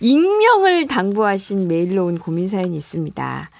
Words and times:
익명을 0.00 0.86
당부하신 0.86 1.66
메일로 1.68 2.06
온 2.06 2.18
고민 2.18 2.48
사연이 2.48 2.76
있습니다. 2.76 3.50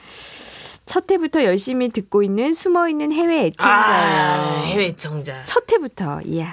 첫 0.87 1.11
해부터 1.11 1.45
열심히 1.45 1.91
듣고 1.91 2.23
있는 2.23 2.55
숨어 2.55 2.89
있는 2.89 3.13
해외 3.13 3.47
애청자예요. 3.47 4.23
아, 4.23 4.63
해외 4.63 4.87
애청자. 4.87 5.45
첫 5.45 5.71
해부터 5.71 6.23
이야. 6.23 6.49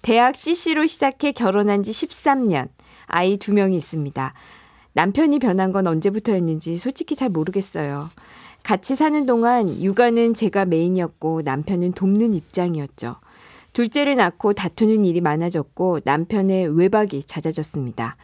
대학 0.00 0.36
CC로 0.36 0.86
시작해 0.86 1.32
결혼한 1.32 1.82
지 1.82 1.90
13년. 1.90 2.68
아이 3.06 3.36
두 3.36 3.52
명이 3.52 3.76
있습니다. 3.76 4.32
남편이 4.92 5.40
변한 5.40 5.72
건 5.72 5.86
언제부터였는지 5.86 6.78
솔직히 6.78 7.14
잘 7.14 7.28
모르겠어요. 7.28 8.08
같이 8.62 8.96
사는 8.96 9.26
동안 9.26 9.68
육아는 9.68 10.34
제가 10.34 10.64
메인이었고 10.64 11.42
남편은 11.44 11.92
돕는 11.92 12.34
입장이었죠. 12.34 13.16
둘째를 13.74 14.16
낳고 14.16 14.54
다투는 14.54 15.04
일이 15.04 15.20
많아졌고 15.20 16.00
남편의 16.04 16.78
외박이 16.78 17.24
잦아졌습니다. 17.24 18.16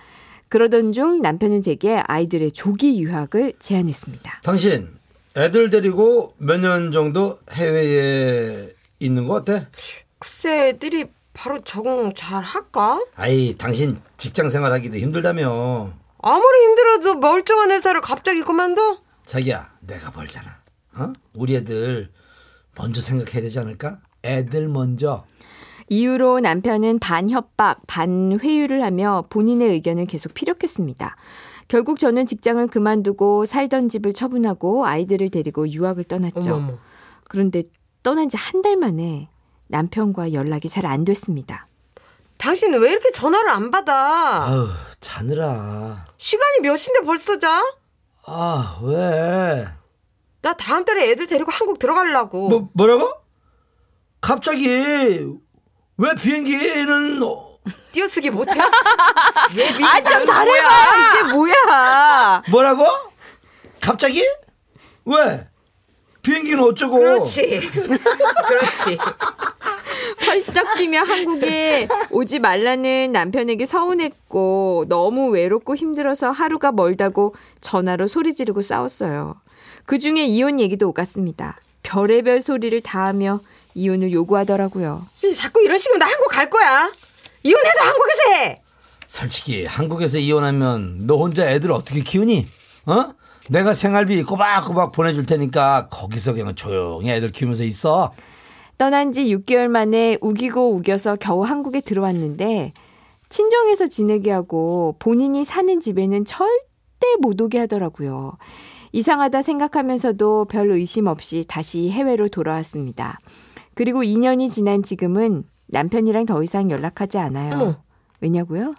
그러던 0.57 0.93
중 0.93 1.23
남편은 1.23 1.63
제게 1.63 2.03
아이들의 2.07 2.53
조기 2.53 3.01
유학을 3.03 3.55
제안했습니다. 3.59 4.43
당신 4.43 4.87
애들 5.35 5.71
데리고 5.71 6.35
몇 6.37 6.59
년 6.61 6.93
정도 6.93 7.39
해외에 7.51 8.69
있는 9.01 9.27
거 9.27 9.37
어때? 9.37 9.67
글쎄 10.19 10.69
애들이 10.69 11.07
바로 11.33 11.63
적응 11.65 12.13
잘 12.15 12.43
할까? 12.43 13.03
아이 13.15 13.55
당신 13.57 13.99
직장 14.19 14.51
생활하기도 14.51 14.99
힘들다며 14.99 15.91
아무리 16.19 16.59
힘들어도 16.67 17.15
멀쩡한 17.15 17.71
회사를 17.71 18.03
갑자기 18.03 18.43
그만둬? 18.43 18.99
자기야 19.25 19.71
내가 19.81 20.11
벌잖아 20.11 20.59
어? 20.99 21.15
우리 21.33 21.57
애들 21.57 22.11
먼저 22.77 23.01
생각해야 23.01 23.41
되지 23.41 23.59
않을까? 23.59 24.01
애들 24.23 24.69
먼저 24.69 25.25
이후로 25.97 26.41
남편은 26.41 26.99
반 27.01 27.29
협박, 27.29 27.83
반 27.87 28.39
회유를 28.43 28.83
하며 28.83 29.25
본인의 29.29 29.69
의견을 29.73 30.07
계속 30.07 30.33
피력했습니다. 30.33 31.17
결국 31.69 31.99
저는 31.99 32.25
직장을 32.27 32.67
그만두고 32.69 33.45
살던 33.45 33.91
집을 33.91 34.15
처분하고 34.15 34.87
아이들을 34.87 35.29
데리고 35.31 35.69
유학을 35.69 36.05
떠났죠. 36.05 36.55
어머머. 36.55 36.79
그런데 37.29 37.63
떠난 38.03 38.29
지 38.31 38.37
한 38.39 38.63
달 38.63 38.77
만에 38.79 39.29
남편과 39.69 40.33
연락이 40.33 40.69
잘 40.71 40.87
안 40.87 41.05
됐습니다. 41.05 41.67
당신 42.39 42.73
왜 42.75 42.91
이렇게 42.91 43.11
전화를 43.11 43.51
안 43.51 43.71
받아? 43.71 44.45
아우 44.47 44.69
자느라 45.01 46.07
시간이 46.19 46.61
몇 46.63 46.77
시인데 46.79 47.05
벌써 47.05 47.39
자? 47.39 47.63
아 48.27 48.79
왜? 48.83 49.69
나 50.41 50.55
다음 50.55 50.85
달에 50.87 51.11
애들 51.11 51.27
데리고 51.27 51.51
한국 51.53 51.79
들어가려고. 51.79 52.49
뭐 52.49 52.71
뭐라고? 52.73 53.13
갑자기 54.21 55.27
왜 55.99 56.15
비행기는 56.15 57.23
어, 57.23 57.59
띄어쓰기 57.93 58.31
못해? 58.31 58.53
아, 58.61 60.03
좀 60.03 60.25
잘해봐! 60.25 60.69
이게 61.23 61.33
뭐야! 61.33 62.43
뭐라고? 62.51 62.87
갑자기? 63.81 64.23
왜? 65.05 65.49
비행기는 66.23 66.63
어쩌고? 66.63 66.99
그렇지. 66.99 67.61
그렇지. 68.49 68.99
펄쩍 70.25 70.75
뛰며 70.77 71.01
한국에 71.01 71.89
오지 72.11 72.39
말라는 72.39 73.11
남편에게 73.13 73.67
서운했고 73.67 74.87
너무 74.89 75.29
외롭고 75.31 75.75
힘들어서 75.75 76.31
하루가 76.31 76.71
멀다고 76.73 77.35
전화로 77.61 78.07
소리 78.07 78.35
지르고 78.35 78.63
싸웠어요. 78.63 79.37
그 79.85 79.99
중에 79.99 80.25
이혼 80.25 80.61
얘기도 80.61 80.89
오갔습니다. 80.89 81.59
별의별 81.83 82.41
소리를 82.41 82.81
다 82.83 83.07
하며 83.07 83.41
이혼을 83.75 84.13
요구하더라고요. 84.13 85.07
자꾸 85.37 85.63
이런 85.63 85.79
식이면 85.79 85.99
나 85.99 86.07
한국 86.07 86.29
갈 86.29 86.51
거야. 86.51 86.91
이혼해도 87.43 87.81
한국에서 87.81 88.23
해. 88.35 88.63
솔직히 89.07 89.65
한국에서 89.65 90.19
이혼하면 90.19 91.07
너 91.07 91.17
혼자 91.17 91.47
애들 91.51 91.73
어떻게 91.73 92.01
키우니? 92.01 92.47
어? 92.87 93.15
내가 93.51 93.75
생활비 93.75 94.23
꼬박꼬박 94.23 94.93
보내줄 94.93 95.27
테니까 95.27 95.89
거기서 95.91 96.35
그냥 96.35 96.55
조용히 96.55 97.11
애들 97.11 97.33
키우면서 97.33 97.65
있어. 97.65 98.13
떠난 98.79 99.13
지 99.13 99.25
6개월 99.25 99.69
만에 99.69 100.17
우기고 100.21 100.75
우겨서 100.75 101.17
겨우 101.17 101.43
한국에 101.43 101.81
들어왔는데 101.81 102.73
친정에서 103.29 103.87
지내게 103.87 104.31
하고 104.31 104.97
본인이 104.99 105.45
사는 105.45 105.81
집에는 105.81 106.25
절대 106.25 107.07
못 107.21 107.41
오게 107.41 107.59
하더라고요. 107.61 108.37
이상하다 108.93 109.43
생각하면서도 109.43 110.47
별 110.47 110.71
의심 110.71 111.07
없이 111.07 111.45
다시 111.49 111.91
해외로 111.91 112.29
돌아왔습니다. 112.29 113.19
그리고 113.75 114.03
2년이 114.03 114.51
지난 114.51 114.83
지금은 114.83 115.45
남편이랑 115.67 116.27
더 116.27 116.43
이상 116.43 116.71
연락하지 116.71 117.19
않아요. 117.19 117.55
어머. 117.55 117.77
왜냐고요? 118.21 118.75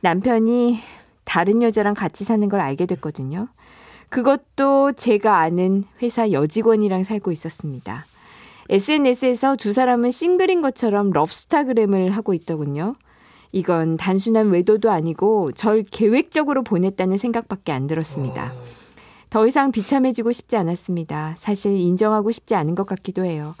남편이 0.00 0.78
다른 1.24 1.62
여자랑 1.62 1.94
같이 1.94 2.24
사는 2.24 2.48
걸 2.48 2.60
알게 2.60 2.86
됐거든요. 2.86 3.48
그것도 4.08 4.92
제가 4.92 5.38
아는 5.38 5.84
회사 6.02 6.30
여직원이랑 6.30 7.04
살고 7.04 7.32
있었습니다. 7.32 8.06
SNS에서 8.70 9.56
두 9.56 9.72
사람은 9.72 10.10
싱글인 10.10 10.60
것처럼 10.60 11.10
럽스타그램을 11.10 12.10
하고 12.10 12.34
있더군요. 12.34 12.94
이건 13.50 13.96
단순한 13.96 14.50
외도도 14.50 14.90
아니고 14.90 15.52
절 15.52 15.82
계획적으로 15.82 16.62
보냈다는 16.62 17.16
생각밖에 17.16 17.72
안 17.72 17.86
들었습니다. 17.86 18.52
더 19.30 19.46
이상 19.46 19.72
비참해지고 19.72 20.32
싶지 20.32 20.56
않았습니다. 20.56 21.34
사실 21.36 21.78
인정하고 21.78 22.30
싶지 22.30 22.54
않은 22.54 22.74
것 22.74 22.86
같기도 22.86 23.24
해요. 23.24 23.54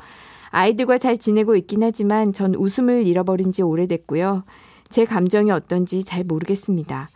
아이들과 0.50 0.98
잘 0.98 1.18
지내고 1.18 1.56
있긴 1.56 1.82
하지만 1.82 2.32
전 2.32 2.54
웃음을 2.54 3.06
잃어버린 3.06 3.52
지 3.52 3.62
오래됐고요. 3.62 4.44
제 4.90 5.04
감정이 5.04 5.50
어떤지 5.50 6.04
잘 6.04 6.24
모르겠습니다. 6.24 7.08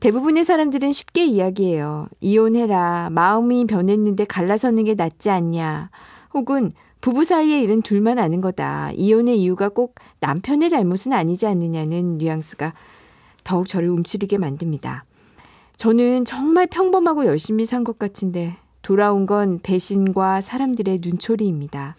대부분의 0.00 0.44
사람들은 0.44 0.92
쉽게 0.92 1.24
이야기해요. 1.24 2.08
이혼해라. 2.20 3.08
마음이 3.10 3.66
변했는데 3.66 4.24
갈라서는 4.24 4.84
게 4.84 4.94
낫지 4.94 5.30
않냐. 5.30 5.90
혹은 6.34 6.72
부부 7.00 7.24
사이의 7.24 7.62
일은 7.62 7.80
둘만 7.82 8.18
아는 8.18 8.40
거다. 8.40 8.90
이혼의 8.92 9.40
이유가 9.40 9.68
꼭 9.68 9.94
남편의 10.20 10.68
잘못은 10.70 11.12
아니지 11.12 11.46
않느냐는 11.46 12.18
뉘앙스가 12.18 12.74
더욱 13.44 13.68
저를 13.68 13.88
움츠리게 13.90 14.38
만듭니다. 14.38 15.04
저는 15.76 16.24
정말 16.24 16.66
평범하고 16.66 17.26
열심히 17.26 17.64
산 17.66 17.84
것 17.84 17.98
같은데 17.98 18.56
돌아온 18.82 19.26
건 19.26 19.58
배신과 19.62 20.40
사람들의 20.40 21.00
눈초리입니다. 21.02 21.96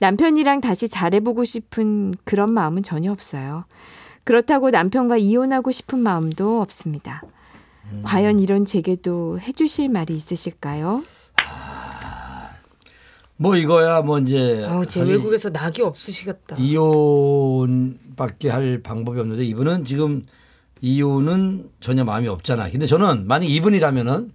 남편이랑 0.00 0.60
다시 0.60 0.88
잘해보고 0.88 1.44
싶은 1.44 2.14
그런 2.24 2.52
마음은 2.52 2.82
전혀 2.82 3.10
없어요. 3.12 3.64
그렇다고 4.24 4.70
남편과 4.70 5.16
이혼하고 5.16 5.70
싶은 5.70 6.00
마음도 6.00 6.60
없습니다. 6.60 7.22
과연 8.02 8.38
이런 8.38 8.64
제게도 8.64 9.40
해주실 9.40 9.88
말이 9.88 10.14
있으실까요? 10.14 11.02
뭐 13.40 13.56
이거야 13.56 14.02
뭐 14.02 14.18
이제 14.18 14.66
아우, 14.68 14.84
제 14.84 15.00
외국에서 15.02 15.48
낙이 15.50 15.80
없으시겠다. 15.82 16.56
이혼밖에 16.58 18.50
할 18.50 18.82
방법이 18.82 19.20
없는데 19.20 19.44
이분은 19.44 19.84
지금 19.84 20.22
이혼은 20.80 21.70
전혀 21.80 22.04
마음이 22.04 22.28
없잖아. 22.28 22.68
근데 22.70 22.86
저는 22.86 23.26
만약 23.26 23.48
이분이라면은 23.48 24.32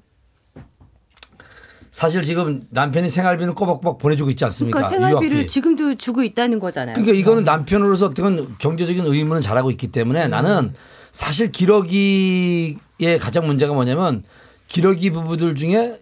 사실 1.93 2.23
지금 2.23 2.59
남편이 2.71 3.07
생활비는 3.07 3.53
꼬박꼬박 3.53 3.99
보내주고 3.99 4.31
있지 4.31 4.43
않습니까? 4.45 4.79
그러니까 4.79 4.89
생활비를 4.97 5.37
유학비. 5.37 5.47
지금도 5.47 5.93
주고 5.93 6.23
있다는 6.23 6.59
거잖아요. 6.59 6.95
그러니까 6.95 7.15
이거는 7.15 7.43
남편으로서 7.43 8.07
어떤 8.07 8.57
경제적인 8.57 9.05
의무는 9.05 9.43
잘하고 9.43 9.69
있기 9.69 9.91
때문에 9.91 10.27
나는 10.27 10.73
사실 11.11 11.51
기러기의 11.51 13.19
가장 13.21 13.45
문제가 13.45 13.75
뭐냐면 13.75 14.23
기러기 14.67 15.11
부부들 15.11 15.53
중에 15.55 15.99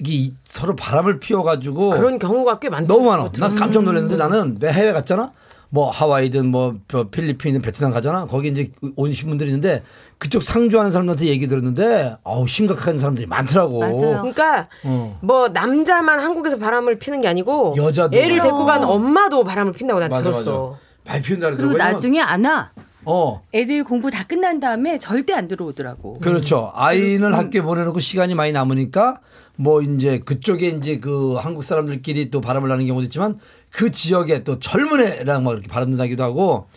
이게 0.00 0.12
이- 0.14 0.34
서로 0.46 0.74
바람을 0.74 1.20
피워가지고 1.20 1.90
그런 1.90 2.18
경우가 2.18 2.58
꽤 2.58 2.68
많다. 2.68 2.92
너무 2.92 3.08
많아. 3.08 3.30
난 3.38 3.54
깜짝 3.54 3.84
놀랐는데 3.84 4.16
나는 4.16 4.58
내 4.58 4.68
해외 4.72 4.90
갔잖아. 4.90 5.30
뭐 5.72 5.88
하와이든 5.90 6.46
뭐 6.46 6.74
필리핀이든 7.10 7.62
베트남 7.62 7.92
가잖아. 7.92 8.26
거기 8.26 8.48
이제 8.48 8.70
오신 8.96 9.28
분들이 9.28 9.50
있는데 9.50 9.82
그쪽 10.18 10.42
상주하는 10.42 10.90
사람들한테 10.90 11.26
얘기 11.26 11.46
들었는데 11.46 12.16
아우 12.24 12.46
심각한 12.46 12.98
사람들이 12.98 13.26
많더라고. 13.28 13.78
맞아요. 13.78 13.94
그러니까 13.98 14.68
어. 14.84 15.18
뭐 15.22 15.48
남자만 15.48 16.18
한국에서 16.18 16.58
바람을 16.58 16.98
피는 16.98 17.20
게 17.20 17.28
아니고 17.28 17.74
여자도 17.76 18.18
애를 18.18 18.38
맞아. 18.38 18.42
데리고 18.42 18.64
간 18.66 18.84
엄마도 18.84 19.44
바람을 19.44 19.72
핀다고 19.72 20.00
나 20.00 20.08
맞아 20.08 20.24
들었어. 20.24 20.70
맞아. 20.70 21.12
많이 21.12 21.22
피운다 21.22 21.46
그리고 21.46 21.62
그러더라고요. 21.68 21.92
나중에 21.92 22.20
안 22.20 22.44
와. 22.44 22.70
어. 23.04 23.42
애들 23.54 23.84
공부 23.84 24.10
다 24.10 24.24
끝난 24.24 24.60
다음에 24.60 24.98
절대 24.98 25.32
안 25.32 25.48
들어오더라고. 25.48 26.18
그렇죠. 26.18 26.72
아이는 26.74 27.32
학교에 27.32 27.62
보내놓고 27.62 28.00
시간이 28.00 28.34
많이 28.34 28.52
남으니까 28.52 29.20
뭐 29.60 29.82
이제 29.82 30.20
그쪽에 30.20 30.68
이제 30.68 30.98
그 31.00 31.34
한국 31.34 31.62
사람들끼리 31.62 32.30
또 32.30 32.40
바람을 32.40 32.70
나는 32.70 32.86
경우도 32.86 33.04
있지만 33.04 33.38
그 33.70 33.90
지역에 33.90 34.42
또 34.42 34.58
젊은 34.58 35.02
애랑 35.02 35.44
막 35.44 35.52
이렇게 35.52 35.68
바람 35.68 35.90
나기도 35.90 36.22
하고 36.22 36.68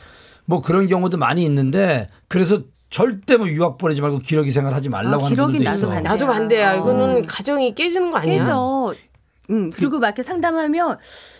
뭐 0.44 0.62
그런 0.62 0.88
경우도 0.88 1.18
많이 1.18 1.45
있는데 1.45 2.09
그래서 2.27 2.59
절대 2.89 3.38
뭐 3.38 3.47
유학 3.47 3.77
보내지 3.77 4.01
말고 4.01 4.19
기러기 4.19 4.51
생활 4.51 4.74
하지 4.74 4.89
말라고 4.89 5.24
아, 5.24 5.25
하는 5.27 5.38
분들도 5.38 5.63
나도 5.63 5.77
있어. 5.77 5.88
반대. 5.88 6.09
나도 6.09 6.27
반대야. 6.27 6.74
어. 6.74 6.77
이거는 6.77 7.25
가정이 7.25 7.74
깨지는 7.74 8.12
거 8.12 8.18
아니야? 8.18 8.39
깨져. 8.39 8.94
음, 9.50 9.69
그리고 9.71 10.00
막 10.00 10.07
이렇게 10.09 10.21
상담하면 10.21 10.97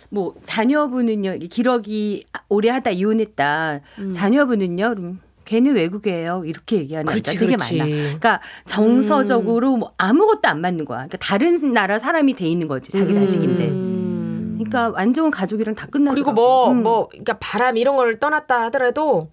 뭐 0.08 0.34
자녀분은요, 0.42 1.38
기러기 1.50 2.24
오래 2.48 2.70
하다 2.70 2.90
이혼했다. 2.90 3.80
자녀분은요, 4.14 4.94
그럼 4.94 5.20
걔는 5.44 5.74
외국이에요. 5.74 6.44
이렇게 6.44 6.78
얘기하는 6.78 7.06
그렇지, 7.06 7.22
남자 7.22 7.40
되게 7.40 7.56
그렇지. 7.56 7.76
많아. 7.78 7.90
그러니까 7.90 8.40
정서적으로 8.66 9.76
뭐 9.76 9.92
아무것도 9.98 10.48
안 10.48 10.60
맞는 10.60 10.84
거야. 10.84 10.98
그러니까 10.98 11.18
다른 11.18 11.72
나라 11.72 11.98
사람이 11.98 12.34
돼 12.34 12.48
있는 12.48 12.68
거지 12.68 12.92
자기 12.92 13.14
자식인데. 13.14 13.68
음. 13.68 14.54
그러니까 14.56 14.90
완전 14.90 15.30
가족이랑 15.30 15.74
다 15.74 15.86
끝나고. 15.86 16.14
그리고 16.14 16.32
뭐, 16.32 16.72
뭐, 16.72 17.08
그러니까 17.08 17.38
바람 17.40 17.76
이런 17.76 17.96
걸 17.96 18.18
떠났다 18.18 18.62
하더라도 18.64 19.30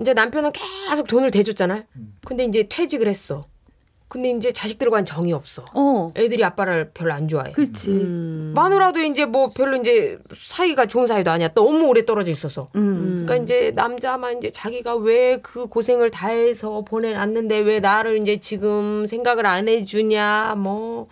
이제 0.00 0.14
남편은 0.14 0.52
계속 0.52 1.06
돈을 1.08 1.30
대줬잖아요. 1.30 1.82
근데 2.24 2.44
이제 2.44 2.66
퇴직을 2.68 3.08
했어. 3.08 3.46
근데 4.08 4.30
이제 4.30 4.52
자식들과는 4.52 5.04
정이 5.04 5.32
없어. 5.32 5.66
어, 5.74 6.10
애들이 6.16 6.42
아빠를 6.42 6.90
별로 6.94 7.12
안 7.12 7.28
좋아해. 7.28 7.52
그렇지. 7.52 7.90
음. 7.90 8.52
마누라도 8.54 9.00
이제 9.00 9.26
뭐 9.26 9.50
별로 9.50 9.76
이제 9.76 10.18
사이가 10.34 10.86
좋은 10.86 11.06
사이도 11.06 11.30
아니야. 11.30 11.48
너무 11.48 11.86
오래 11.86 12.06
떨어져 12.06 12.30
있어서. 12.30 12.70
음. 12.76 13.24
그러니까 13.26 13.36
이제 13.44 13.72
남자만 13.74 14.38
이제 14.38 14.50
자기가 14.50 14.96
왜 14.96 15.38
그 15.42 15.66
고생을 15.66 16.10
다해서 16.10 16.82
보내놨는데 16.84 17.58
왜 17.58 17.80
나를 17.80 18.18
이제 18.22 18.38
지금 18.38 19.04
생각을 19.06 19.44
안 19.46 19.68
해주냐 19.68 20.54
뭐 20.56 21.08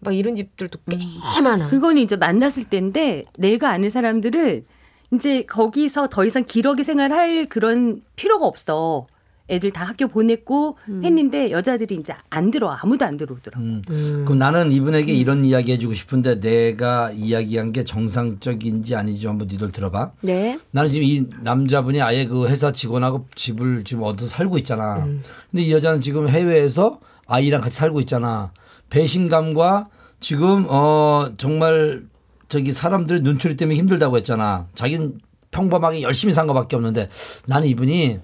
막 0.00 0.16
이런 0.16 0.34
집들도 0.34 0.78
꽤 0.90 0.96
많아. 1.42 1.68
그거는 1.68 2.00
이제 2.02 2.16
만났을 2.16 2.64
때인데 2.64 3.26
내가 3.36 3.68
아는 3.70 3.90
사람들은 3.90 4.64
이제 5.12 5.42
거기서 5.42 6.08
더 6.08 6.24
이상 6.24 6.44
기러기 6.44 6.84
생활할 6.84 7.46
그런 7.50 8.00
필요가 8.16 8.46
없어. 8.46 9.06
애들 9.50 9.72
다 9.72 9.84
학교 9.84 10.06
보냈고 10.06 10.76
했는데 10.88 11.50
여자들이 11.50 11.96
이제 11.96 12.14
안 12.30 12.50
들어 12.50 12.70
아무도 12.70 13.04
안 13.04 13.16
들어오더라고. 13.16 13.62
음. 13.62 13.82
그럼 14.24 14.38
나는 14.38 14.70
이분에게 14.70 15.12
이런 15.12 15.44
이야기 15.44 15.72
해주고 15.72 15.92
싶은데 15.92 16.40
내가 16.40 17.10
이야기한 17.10 17.72
게 17.72 17.84
정상적인지 17.84 18.94
아닌지 18.94 19.26
한번 19.26 19.48
니들 19.48 19.72
들어봐. 19.72 20.12
네. 20.20 20.58
나는 20.70 20.90
지금 20.90 21.04
이 21.04 21.26
남자분이 21.42 22.00
아예 22.00 22.26
그 22.26 22.46
회사 22.48 22.72
직원하고 22.72 23.26
집을 23.34 23.84
지금 23.84 24.04
얻어 24.04 24.26
살고 24.26 24.58
있잖아. 24.58 25.04
근데 25.50 25.64
이 25.64 25.72
여자는 25.72 26.00
지금 26.00 26.28
해외에서 26.28 27.00
아이랑 27.26 27.60
같이 27.60 27.76
살고 27.76 28.00
있잖아. 28.00 28.52
배신감과 28.90 29.88
지금 30.20 30.66
어 30.68 31.30
정말 31.36 32.02
저기 32.48 32.72
사람들 32.72 33.22
눈초리 33.22 33.56
때문에 33.56 33.76
힘들다고 33.78 34.16
했잖아. 34.18 34.66
자기는 34.74 35.20
평범하게 35.50 36.02
열심히 36.02 36.32
산 36.32 36.46
거밖에 36.46 36.76
없는데 36.76 37.08
나는 37.46 37.68
이분이 37.68 38.18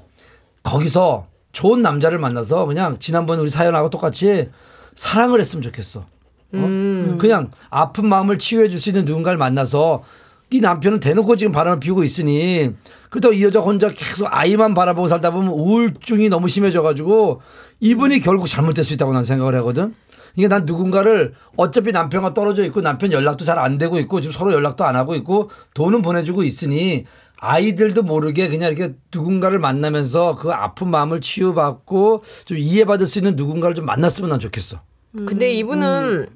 거기서 0.66 1.26
좋은 1.52 1.80
남자를 1.80 2.18
만나서 2.18 2.66
그냥 2.66 2.98
지난번 2.98 3.38
우리 3.38 3.48
사연하고 3.48 3.88
똑같이 3.90 4.48
사랑을 4.94 5.40
했으면 5.40 5.62
좋겠어. 5.62 6.00
어? 6.00 7.16
그냥 7.18 7.50
아픈 7.70 8.06
마음을 8.06 8.38
치유해 8.38 8.68
줄 8.68 8.78
수 8.80 8.90
있는 8.90 9.04
누군가를 9.04 9.38
만나서 9.38 10.02
이 10.50 10.60
남편은 10.60 11.00
대놓고 11.00 11.36
지금 11.36 11.52
바람을 11.52 11.80
피우고 11.80 12.04
있으니 12.04 12.70
그렇다고 13.10 13.34
이 13.34 13.42
여자 13.42 13.60
혼자 13.60 13.88
계속 13.90 14.28
아이만 14.30 14.74
바라보고 14.74 15.08
살다 15.08 15.30
보면 15.32 15.50
우울증이 15.50 16.28
너무 16.28 16.48
심해져 16.48 16.82
가지고 16.82 17.40
이분이 17.80 18.20
결국 18.20 18.46
잘못될 18.46 18.84
수 18.84 18.92
있다고 18.94 19.12
난 19.12 19.24
생각을 19.24 19.54
하거든. 19.56 19.94
이게 20.36 20.48
난 20.48 20.66
누군가를 20.66 21.32
어차피 21.56 21.92
남편과 21.92 22.34
떨어져 22.34 22.62
있고 22.66 22.82
남편 22.82 23.10
연락도 23.10 23.44
잘 23.44 23.58
안 23.58 23.78
되고 23.78 23.98
있고 23.98 24.20
지금 24.20 24.32
서로 24.32 24.52
연락도 24.52 24.84
안 24.84 24.94
하고 24.94 25.14
있고 25.14 25.50
돈은 25.74 26.02
보내주고 26.02 26.42
있으니 26.44 27.06
아이들도 27.38 28.02
모르게 28.02 28.48
그냥 28.48 28.72
이렇게 28.72 28.94
누군가를 29.14 29.58
만나면서 29.58 30.36
그 30.36 30.52
아픈 30.52 30.90
마음을 30.90 31.20
치유받고 31.20 32.22
좀 32.44 32.58
이해받을 32.58 33.06
수 33.06 33.18
있는 33.18 33.36
누군가를 33.36 33.74
좀 33.74 33.84
만났으면 33.84 34.30
난 34.30 34.40
좋겠어. 34.40 34.80
근데 35.12 35.52
이분은 35.52 36.26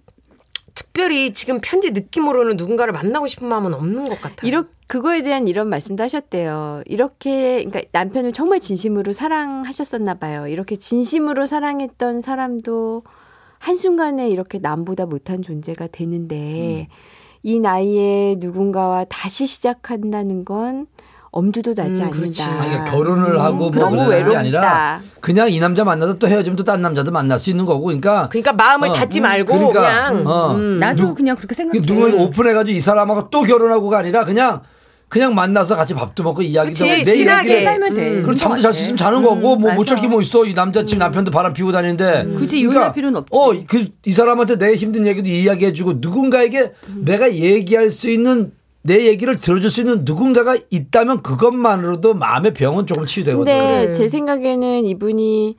특별히 0.74 1.32
지금 1.32 1.60
편지 1.60 1.90
느낌으로는 1.90 2.56
누군가를 2.56 2.92
만나고 2.92 3.26
싶은 3.26 3.48
마음은 3.48 3.74
없는 3.74 4.04
것 4.06 4.20
같아요. 4.20 4.48
이렇 4.48 4.64
그거에 4.86 5.22
대한 5.22 5.46
이런 5.46 5.68
말씀도 5.68 6.02
하셨대요. 6.02 6.82
이렇게 6.86 7.64
그러니까 7.64 7.82
남편을 7.92 8.32
정말 8.32 8.60
진심으로 8.60 9.12
사랑하셨었나 9.12 10.14
봐요. 10.14 10.48
이렇게 10.48 10.76
진심으로 10.76 11.46
사랑했던 11.46 12.20
사람도 12.20 13.04
한순간에 13.58 14.28
이렇게 14.30 14.58
남보다 14.58 15.06
못한 15.06 15.42
존재가 15.42 15.88
되는데 15.88 16.88
이 17.42 17.58
나이에 17.58 18.36
누군가와 18.38 19.04
다시 19.08 19.46
시작한다는 19.46 20.44
건 20.44 20.86
엄두도 21.32 21.74
나지 21.74 22.02
음. 22.02 22.08
않는다. 22.08 22.56
그러니까 22.58 22.84
결혼을 22.90 23.40
하고 23.40 23.70
뭐 23.70 23.70
너무 23.70 24.08
외롭다. 24.08 24.40
아니라 24.40 25.00
그냥 25.20 25.48
이 25.50 25.60
남자 25.60 25.84
만나서 25.84 26.18
또 26.18 26.26
헤어지면 26.26 26.56
또딴 26.56 26.82
남자도 26.82 27.12
만날 27.12 27.38
수 27.38 27.50
있는 27.50 27.66
거고 27.66 27.84
그러니까 27.84 28.28
그러니까 28.30 28.52
마음을 28.52 28.88
어, 28.88 28.92
닫지 28.92 29.20
음, 29.20 29.22
말고 29.22 29.52
그러니까, 29.54 29.80
그냥 30.10 30.26
어. 30.26 30.54
음. 30.54 30.78
나도 30.78 31.06
누- 31.08 31.14
그냥 31.14 31.36
그렇게 31.36 31.54
생각해. 31.54 31.80
누군가 31.86 32.16
오픈해 32.22 32.52
가지고 32.52 32.76
이 32.76 32.80
사람하고 32.80 33.30
또 33.30 33.42
결혼하고가 33.42 33.98
아니라 33.98 34.24
그냥 34.24 34.62
그냥 35.10 35.34
만나서 35.34 35.74
같이 35.76 35.92
밥도 35.92 36.22
먹고 36.22 36.40
이야기도 36.40 36.86
하고 36.86 37.02
내. 37.02 37.10
얘기를 37.10 37.62
살면 37.62 37.94
돼. 37.94 38.10
그리고 38.22 38.34
잠도 38.34 38.62
잘 38.62 38.72
수 38.72 38.80
있으면 38.82 38.96
자는 38.96 39.22
거고 39.22 39.40
뭐못 39.56 39.74
맞아. 39.76 39.82
잘게뭐 39.96 40.22
있어 40.22 40.46
이 40.46 40.54
남자 40.54 40.86
지금 40.86 41.00
남편도 41.00 41.30
바람 41.32 41.52
피우고 41.52 41.72
다니는데 41.72 42.34
굳이 42.36 42.60
이혼할 42.60 42.92
필요는 42.92 43.18
없지. 43.18 43.30
어, 43.36 43.52
그, 43.66 43.88
이 44.06 44.12
사람한테 44.12 44.56
내 44.56 44.74
힘든 44.74 45.04
얘기도 45.06 45.28
이야기해 45.28 45.72
주고 45.72 45.94
누군가에게 45.96 46.72
내가 47.04 47.34
얘기할 47.34 47.90
수 47.90 48.08
있는 48.08 48.52
내 48.82 49.06
얘기를 49.08 49.36
들어줄 49.36 49.70
수 49.70 49.80
있는 49.80 50.02
누군가가 50.04 50.56
있다면 50.70 51.22
그것만으로도 51.22 52.14
마음의 52.14 52.54
병은 52.54 52.86
조금 52.86 53.04
치유되거든. 53.04 53.44
근데 53.52 53.80
그래. 53.86 53.92
제 53.92 54.06
생각에는 54.08 54.86
이분이 54.86 55.56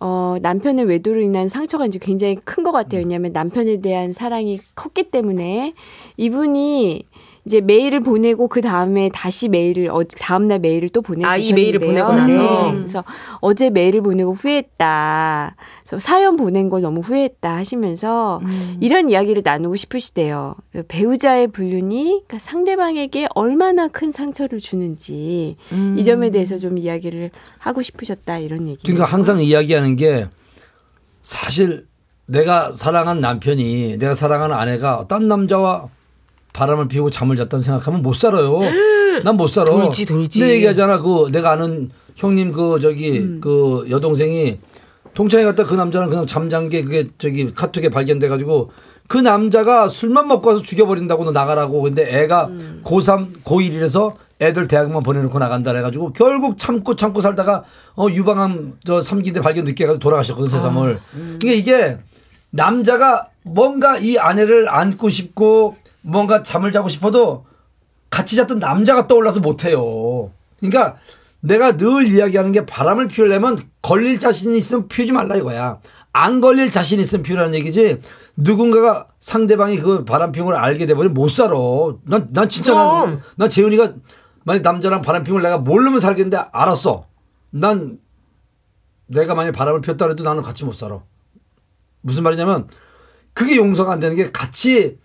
어, 0.00 0.36
남편의 0.42 0.86
외도로 0.86 1.20
인한 1.20 1.46
상처가 1.48 1.86
이제 1.86 1.98
굉장히 2.00 2.36
큰 2.44 2.64
것 2.64 2.72
같아요. 2.72 3.00
왜냐하면 3.00 3.32
남편에 3.32 3.80
대한 3.80 4.12
사랑이 4.14 4.58
컸기 4.74 5.10
때문에 5.10 5.74
이분이 6.16 7.04
이제 7.46 7.60
메일을 7.60 8.00
보내고 8.00 8.48
그 8.48 8.62
다음에 8.62 9.10
다시 9.12 9.48
메일을 9.48 9.90
어, 9.90 10.02
다음 10.18 10.48
날 10.48 10.60
메일을 10.60 10.88
또 10.88 11.02
보내주셨는데요. 11.02 11.30
아, 11.30 11.36
이 11.36 11.52
메일을 11.52 11.80
보내고 11.80 12.12
나서? 12.12 12.72
그래서 12.72 13.04
어제 13.40 13.68
메일을 13.68 14.00
보내고 14.00 14.32
후회했다. 14.32 15.54
그래서 15.82 15.98
사연 15.98 16.36
보낸 16.36 16.70
걸 16.70 16.80
너무 16.80 17.00
후회했다 17.00 17.54
하시면서 17.54 18.40
이런 18.80 19.10
이야기를 19.10 19.42
나누고 19.44 19.76
싶으시대요. 19.76 20.54
그 20.72 20.84
배우자의 20.88 21.48
불륜이 21.48 22.22
그러니까 22.26 22.38
상대방에게 22.38 23.28
얼마나 23.34 23.88
큰 23.88 24.10
상처를 24.10 24.58
주는지 24.58 25.56
이 25.96 26.04
점에 26.04 26.30
대해서 26.30 26.56
좀 26.56 26.78
이야기를 26.78 27.30
하고 27.58 27.82
싶으셨다 27.82 28.38
이런 28.38 28.68
얘기. 28.68 28.82
그러니까 28.84 29.04
항상 29.04 29.40
이야기하는 29.40 29.96
게 29.96 30.26
사실 31.22 31.86
내가 32.26 32.72
사랑한 32.72 33.20
남편이 33.20 33.98
내가 33.98 34.14
사랑하는 34.14 34.56
아내가 34.56 35.04
딴 35.08 35.28
남자와 35.28 35.88
바람을 36.54 36.88
피우고 36.88 37.10
잠을 37.10 37.36
잤다는 37.36 37.62
생각하면 37.62 38.00
못 38.02 38.14
살아요. 38.14 38.60
난 39.22 39.36
못 39.36 39.48
살아. 39.48 39.70
돌지, 39.70 40.06
돌지. 40.06 40.40
내 40.40 40.54
얘기하잖아. 40.54 41.00
그 41.02 41.30
내가 41.30 41.50
아는 41.52 41.90
형님 42.14 42.52
그 42.52 42.78
저기 42.80 43.18
음. 43.18 43.40
그 43.42 43.86
여동생이 43.90 44.58
동창회 45.14 45.44
갔다 45.44 45.64
그 45.64 45.74
남자랑 45.74 46.08
그냥 46.10 46.26
잠잔 46.26 46.68
게 46.68 46.82
그게 46.82 47.06
저기 47.18 47.52
카톡에 47.52 47.88
발견돼 47.90 48.28
가지고 48.28 48.70
그 49.06 49.18
남자가 49.18 49.88
술만 49.88 50.26
먹고 50.28 50.48
와서 50.48 50.62
죽여버린다고 50.62 51.24
너 51.24 51.32
나가라고 51.32 51.82
근데 51.82 52.22
애가 52.22 52.46
음. 52.46 52.80
고3 52.84 53.42
고1이라서 53.44 54.14
애들 54.40 54.66
대학만 54.66 55.02
보내놓고 55.02 55.38
나간다 55.38 55.74
해가지고 55.74 56.12
결국 56.12 56.58
참고 56.58 56.96
참고 56.96 57.20
살다가 57.20 57.64
어 57.96 58.06
유방암 58.10 58.78
저 58.84 58.98
3기인데 59.00 59.42
발견 59.42 59.64
늦게 59.64 59.84
해가지고 59.84 60.00
돌아가셨거든 60.00 60.50
세상을 60.50 61.00
그러니까 61.40 61.50
이게 61.52 61.98
남자가 62.50 63.28
뭔가 63.42 63.98
이 63.98 64.18
아내를 64.18 64.68
안고 64.68 65.10
싶고 65.10 65.76
뭔가 66.04 66.42
잠을 66.42 66.70
자고 66.70 66.88
싶어도 66.88 67.46
같이 68.10 68.36
잤던 68.36 68.58
남자가 68.58 69.06
떠올라서 69.06 69.40
못해요. 69.40 70.30
그러니까 70.60 70.96
내가 71.40 71.76
늘 71.76 72.06
이야기하는 72.06 72.52
게 72.52 72.64
바람을 72.64 73.08
피우려면 73.08 73.58
걸릴 73.82 74.18
자신이 74.18 74.56
있으면 74.56 74.88
피우지 74.88 75.12
말라 75.12 75.36
이거야. 75.36 75.80
안 76.12 76.40
걸릴 76.40 76.70
자신 76.70 77.00
있으면 77.00 77.22
피우라는 77.22 77.54
얘기지. 77.56 78.00
누군가가 78.36 79.08
상대방이 79.20 79.78
그 79.78 80.04
바람 80.04 80.30
피운 80.30 80.46
걸 80.46 80.54
알게 80.54 80.86
돼버리면 80.86 81.14
못 81.14 81.28
살아. 81.28 81.56
난, 82.04 82.28
난 82.30 82.48
진짜 82.48 82.74
난. 82.74 83.20
난 83.36 83.50
재훈이가 83.50 83.94
만약 84.44 84.62
남자랑 84.62 85.02
바람 85.02 85.24
피운 85.24 85.36
걸 85.36 85.42
내가 85.42 85.58
모르면 85.58 86.00
살겠는데 86.00 86.36
알았어. 86.52 87.06
난 87.50 87.98
내가 89.06 89.34
만약 89.34 89.52
바람을 89.52 89.80
피웠다 89.80 90.08
해도 90.08 90.22
나는 90.22 90.42
같이 90.42 90.64
못 90.64 90.74
살아. 90.74 91.02
무슨 92.00 92.22
말이냐면 92.22 92.68
그게 93.32 93.56
용서가 93.56 93.92
안 93.92 94.00
되는 94.00 94.16
게 94.16 94.30
같이 94.30 94.98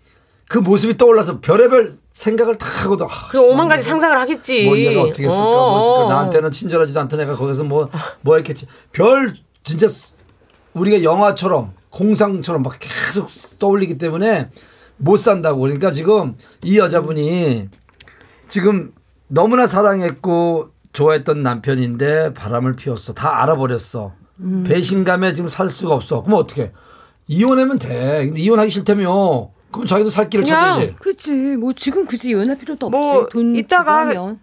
그 0.50 0.58
모습이 0.58 0.96
떠올라서 0.98 1.38
별의별 1.38 1.92
생각을 2.10 2.58
다 2.58 2.66
하고도 2.66 3.04
아, 3.04 3.28
그리고 3.30 3.50
오만 3.50 3.68
가지 3.68 3.84
상상을 3.84 4.18
하겠지. 4.18 4.66
뭐 4.66 4.76
얘가 4.76 5.02
어떻게 5.02 5.26
했을까? 5.26 5.44
어, 5.44 5.70
뭐 5.70 5.78
했을까? 5.78 6.06
어. 6.06 6.08
나한테는 6.08 6.50
친절하지도 6.50 6.98
않던 6.98 7.20
애가 7.20 7.36
거기서 7.36 7.62
뭐뭐 7.62 8.36
했겠지. 8.38 8.66
별 8.90 9.36
진짜 9.62 9.86
우리가 10.74 11.04
영화처럼 11.04 11.72
공상처럼 11.90 12.64
막 12.64 12.74
계속 12.80 13.28
떠올리기 13.60 13.96
때문에 13.98 14.50
못 14.96 15.18
산다고. 15.18 15.60
그러니까 15.60 15.92
지금 15.92 16.34
이 16.64 16.80
여자분이 16.80 17.68
지금 18.48 18.92
너무나 19.28 19.68
사랑했고 19.68 20.70
좋아했던 20.92 21.44
남편인데 21.44 22.34
바람을 22.34 22.74
피웠어. 22.74 23.14
다 23.14 23.40
알아버렸어. 23.44 24.14
배신감에 24.66 25.32
지금 25.34 25.48
살 25.48 25.70
수가 25.70 25.94
없어. 25.94 26.22
그럼 26.22 26.40
어떻게 26.40 26.72
이혼하면 27.28 27.78
돼. 27.78 28.26
근데 28.26 28.40
이혼하기 28.40 28.68
싫다며 28.72 29.52
그럼 29.70 29.86
자기도 29.86 30.10
살 30.10 30.28
길을 30.28 30.44
찾아야지 30.44 30.94
그렇지. 30.96 31.32
뭐 31.32 31.72
지금 31.72 32.04
굳이 32.06 32.30
이혼할 32.30 32.58
필요도 32.58 32.86
없지. 32.86 32.96
뭐 32.96 33.28
돈 33.28 33.56
이따가 33.56 34.06
주고 34.10 34.18
하면. 34.20 34.40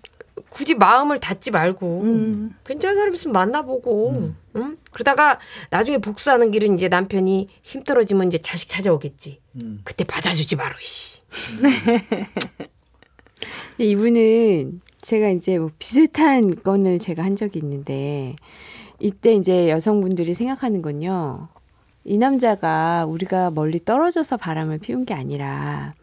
굳이 0.50 0.76
마음을 0.76 1.20
닫지 1.20 1.52
말고 1.52 2.02
음. 2.04 2.56
괜찮은 2.64 2.96
사람 2.96 3.14
있으면 3.14 3.34
만나보고 3.34 4.34
응? 4.56 4.78
그러다가 4.92 5.40
나중에 5.70 5.98
복수하는 5.98 6.52
길은 6.52 6.76
이제 6.76 6.88
남편이 6.88 7.48
힘 7.64 7.84
떨어지면 7.84 8.28
이제 8.28 8.38
자식 8.38 8.70
찾아오겠지. 8.70 9.42
음. 9.62 9.82
그때 9.84 10.04
받아주지 10.04 10.56
마라. 10.56 10.76
씨. 10.82 11.22
이분은 13.80 14.82
제가 15.02 15.30
이제 15.30 15.60
뭐 15.60 15.70
비슷한 15.78 16.56
건을 16.64 17.00
제가 17.00 17.24
한 17.24 17.36
적이 17.36 17.60
있는데 17.60 18.36
이때 19.00 19.34
이제 19.34 19.70
여성분들이 19.70 20.34
생각하는 20.34 20.82
건요. 20.82 21.50
이 22.08 22.18
남자가 22.18 23.06
우리가 23.06 23.52
멀리 23.52 23.84
떨어져서 23.84 24.38
바람을 24.38 24.80
피운 24.80 25.06
게 25.06 25.14
아니라 25.14 25.94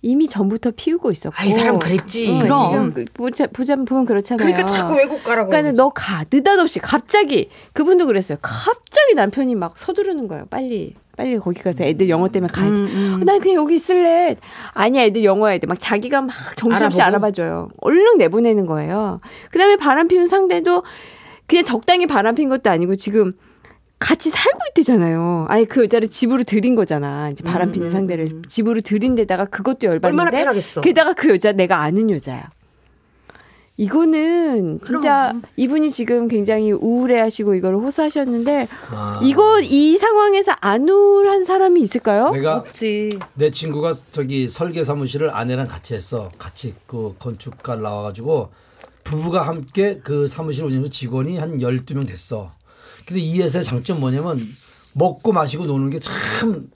이미 0.00 0.26
전부터 0.26 0.72
피우고 0.74 1.10
있었고. 1.10 1.36
아, 1.38 1.44
이 1.44 1.50
사람 1.50 1.78
그랬지. 1.78 2.30
어, 2.30 2.38
그럼. 2.38 2.70
지금 2.70 2.92
그 2.94 3.04
보자, 3.12 3.46
보자 3.46 3.76
보면 3.76 4.06
그렇잖아요. 4.06 4.46
그러니까 4.46 4.66
자꾸 4.66 4.94
외국 4.94 5.22
가라고. 5.22 5.50
그러니까는 5.50 5.74
너 5.76 5.90
가. 5.90 6.24
느닷없이 6.32 6.78
갑자기 6.78 7.50
그분도 7.74 8.06
그랬어요. 8.06 8.38
갑자기 8.40 9.14
남편이 9.14 9.54
막 9.54 9.78
서두르는 9.78 10.28
거예요. 10.28 10.46
빨리 10.48 10.94
빨리 11.14 11.38
거기 11.38 11.62
가서 11.62 11.84
애들 11.84 12.08
영어 12.08 12.28
때문에 12.28 12.50
가야 12.50 12.64
돼. 12.64 12.70
음, 12.70 13.18
음. 13.20 13.24
난 13.26 13.38
그냥 13.40 13.56
여기 13.56 13.74
있을래. 13.74 14.36
아니야, 14.72 15.02
애들 15.02 15.22
영어 15.24 15.48
해야 15.48 15.58
돼. 15.58 15.66
막 15.66 15.78
자기가 15.78 16.22
막 16.22 16.34
정신없이 16.56 17.02
알아보고? 17.02 17.26
알아봐줘요. 17.26 17.68
얼른 17.82 18.16
내보내는 18.16 18.64
거예요. 18.64 19.20
그 19.50 19.58
다음에 19.58 19.76
바람 19.76 20.08
피운 20.08 20.26
상대도 20.26 20.82
그냥 21.46 21.64
적당히 21.66 22.06
바람 22.06 22.34
핀 22.34 22.48
것도 22.48 22.70
아니고 22.70 22.96
지금 22.96 23.34
같이 24.00 24.30
살고 24.30 24.58
있대잖아요. 24.70 25.46
아니, 25.48 25.66
그 25.66 25.84
여자를 25.84 26.08
집으로 26.08 26.42
들인 26.42 26.74
거잖아. 26.74 27.30
이제 27.30 27.44
바람 27.44 27.70
피는 27.70 27.90
상대를 27.90 28.42
집으로 28.48 28.80
들인 28.80 29.14
데다가 29.14 29.44
그것도 29.44 29.86
음, 29.86 29.92
얼마나 29.92 30.16
열받는데. 30.24 30.38
편하겠어. 30.38 30.80
게다가 30.80 31.12
그 31.12 31.28
여자 31.28 31.52
내가 31.52 31.78
아는 31.82 32.10
여자야. 32.10 32.50
이거는 33.76 34.80
진짜 34.84 35.32
이분이 35.56 35.90
지금 35.90 36.28
굉장히 36.28 36.70
우울해하시고 36.70 37.54
이걸 37.54 37.76
호소하셨는데 37.76 38.66
아. 38.90 39.20
이거 39.22 39.58
이 39.60 39.96
상황에서 39.96 40.52
안 40.60 40.86
우울한 40.86 41.44
사람이 41.44 41.80
있을까요? 41.80 42.30
내가 42.30 42.56
없지. 42.56 43.08
내 43.34 43.50
친구가 43.50 43.94
저기 44.10 44.50
설계 44.50 44.84
사무실을 44.84 45.30
아내랑 45.30 45.66
같이 45.66 45.94
했어. 45.94 46.30
같이 46.38 46.74
그 46.86 47.14
건축가를 47.18 47.82
나와가지고 47.82 48.50
부부가 49.02 49.42
함께 49.42 49.98
그 50.04 50.26
사무실 50.26 50.64
운영하는 50.64 50.90
직원이 50.90 51.38
한 51.38 51.56
12명 51.58 52.06
됐어. 52.06 52.50
근데 53.10 53.20
이 53.20 53.40
회사의 53.42 53.64
장점 53.64 53.98
뭐냐면 54.00 54.38
먹고 54.94 55.32
마시고 55.32 55.66
노는 55.66 55.90
게 55.90 55.98
참 55.98 56.70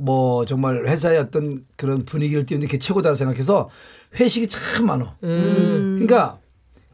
뭐 0.00 0.44
정말 0.46 0.86
회사의 0.86 1.18
어떤 1.18 1.64
그런 1.74 2.04
분위기를 2.04 2.46
띄우는 2.46 2.68
게 2.68 2.78
최고다 2.78 3.16
생각해서 3.16 3.68
회식이 4.14 4.46
참 4.46 4.86
많아. 4.86 5.16
그러니까 5.20 6.38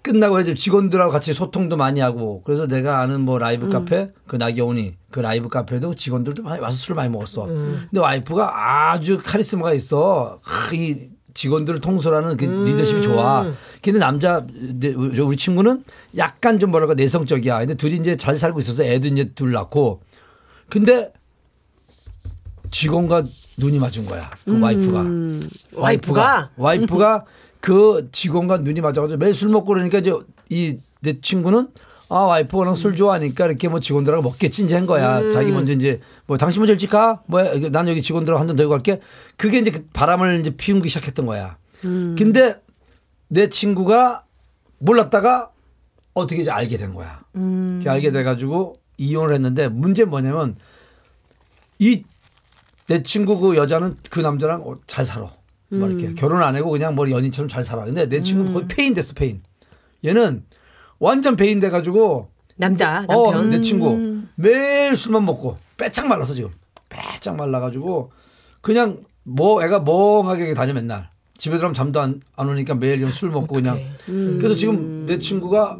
끝나고 0.00 0.40
이제 0.40 0.54
직원들하고 0.54 1.12
같이 1.12 1.34
소통도 1.34 1.76
많이 1.76 2.00
하고 2.00 2.40
그래서 2.46 2.66
내가 2.66 3.00
아는 3.00 3.20
뭐 3.20 3.38
라이브 3.38 3.68
카페 3.68 4.08
그 4.26 4.36
나경원이 4.36 4.94
그 5.10 5.20
라이브 5.20 5.50
카페도 5.50 5.96
직원들도 5.96 6.44
많이 6.44 6.62
와서 6.62 6.78
술을 6.78 6.96
많이 6.96 7.10
먹었어. 7.10 7.44
근데 7.44 8.00
와이프가 8.00 8.92
아주 8.92 9.20
카리스마가 9.22 9.74
있어. 9.74 10.40
아, 10.42 10.70
이 10.72 11.10
직원들을 11.34 11.80
통솔하는 11.80 12.36
그 12.36 12.44
리더십이 12.44 13.02
좋아. 13.02 13.44
근데 13.82 13.98
남자 13.98 14.46
내- 14.78 14.94
우리 14.94 15.36
친구는 15.36 15.84
약간 16.16 16.58
좀 16.58 16.70
뭐랄까 16.70 16.94
내성적이야. 16.94 17.58
근데 17.58 17.74
둘이 17.74 17.96
이제 17.96 18.16
잘 18.16 18.38
살고 18.38 18.60
있어서 18.60 18.84
애도 18.84 19.08
이제 19.08 19.24
둘 19.34 19.52
낳고 19.52 20.00
근데 20.70 21.12
직원과 22.70 23.24
눈이 23.58 23.78
맞은 23.78 24.06
거야. 24.06 24.30
그 24.44 24.58
와이프가. 24.60 25.00
와이프가? 25.74 26.50
와이프가 26.56 27.24
그 27.60 28.08
직원과 28.12 28.58
눈이 28.58 28.80
맞아가지고 28.80 29.18
매일 29.18 29.34
술 29.34 29.48
먹고 29.48 29.66
그러니까 29.66 29.98
이제 29.98 30.12
이 30.50 30.76
내 31.00 31.20
친구는 31.20 31.68
아 32.08 32.16
와이프 32.20 32.56
워낙 32.56 32.75
술 32.75 32.94
좋아하니까 32.96 33.46
이렇게 33.46 33.68
뭐 33.68 33.80
직원들하고 33.80 34.23
먹겠지 34.23 34.64
이제 34.64 34.75
한 34.75 34.87
거야. 34.87 35.30
자기 35.30 35.50
먼저 35.50 35.73
이제 35.73 36.00
뭐 36.26 36.37
당신 36.37 36.61
먼저 36.61 36.73
일찍 36.73 36.90
가. 36.90 37.23
뭐난 37.26 37.88
여기 37.88 38.02
직원들하고 38.02 38.40
한잔 38.40 38.56
들고 38.56 38.70
갈게. 38.70 39.00
그게 39.37 39.58
이제 39.58 39.70
그 39.70 39.87
바람을 39.92 40.40
이제 40.40 40.50
피우기 40.50 40.88
시작했던 40.88 41.26
거야. 41.26 41.56
근데 42.16 42.61
내 43.28 43.49
친구가 43.49 44.25
몰랐다가 44.78 45.50
어떻게 46.12 46.42
이제 46.42 46.50
알게 46.50 46.76
된 46.76 46.94
거야. 46.94 47.20
그렇게 47.32 47.88
알게 47.90 48.12
돼가지고 48.12 48.75
이혼을 48.99 49.34
했는데 49.34 49.68
문제는 49.68 50.11
뭐냐면 50.11 50.56
이 51.78 52.04
내 52.87 53.02
친구 53.02 53.38
그 53.40 53.56
여자는 53.56 53.96
그 54.11 54.20
남자랑 54.20 54.61
어, 54.62 54.76
잘 54.87 55.06
살아. 55.06 55.32
뭐 55.70 55.88
이렇게 55.88 56.12
결혼 56.14 56.42
안 56.42 56.54
하고 56.54 56.70
그냥 56.70 56.94
뭐 56.94 57.11
연인처럼 57.11 57.49
잘 57.49 57.64
살아. 57.64 57.84
근데 57.87 58.06
내 58.06 58.20
친구 58.20 58.44
는 58.44 58.52
거의 58.52 58.68
폐인 58.68 58.92
됐어, 58.92 59.14
폐인. 59.14 59.42
얘는 60.04 60.44
완전 60.98 61.36
폐인 61.36 61.60
돼 61.60 61.70
가지고 61.70 62.28
남자 62.56 63.04
어, 63.08 63.32
남편. 63.32 63.50
내 63.50 63.60
친구. 63.60 64.22
매일 64.36 64.96
술만 64.96 65.24
먹고 65.24 65.58
빼짝 65.76 66.06
말라서 66.06 66.34
지금. 66.34 66.50
빼짝 66.88 67.36
말라 67.36 67.60
가지고 67.60 68.12
그냥 68.60 68.98
뭐 69.24 69.62
애가 69.62 69.80
멍하게 69.80 70.54
다녀 70.54 70.72
맨날. 70.72 71.10
집에 71.36 71.56
들어가면 71.56 71.74
잠도 71.74 72.00
안, 72.00 72.20
안 72.36 72.48
오니까 72.48 72.74
매일 72.74 72.98
그냥 72.98 73.10
술 73.10 73.30
먹고 73.30 73.54
그냥. 73.54 73.80
그래서 74.06 74.54
지금 74.54 75.04
내 75.06 75.18
친구가 75.18 75.78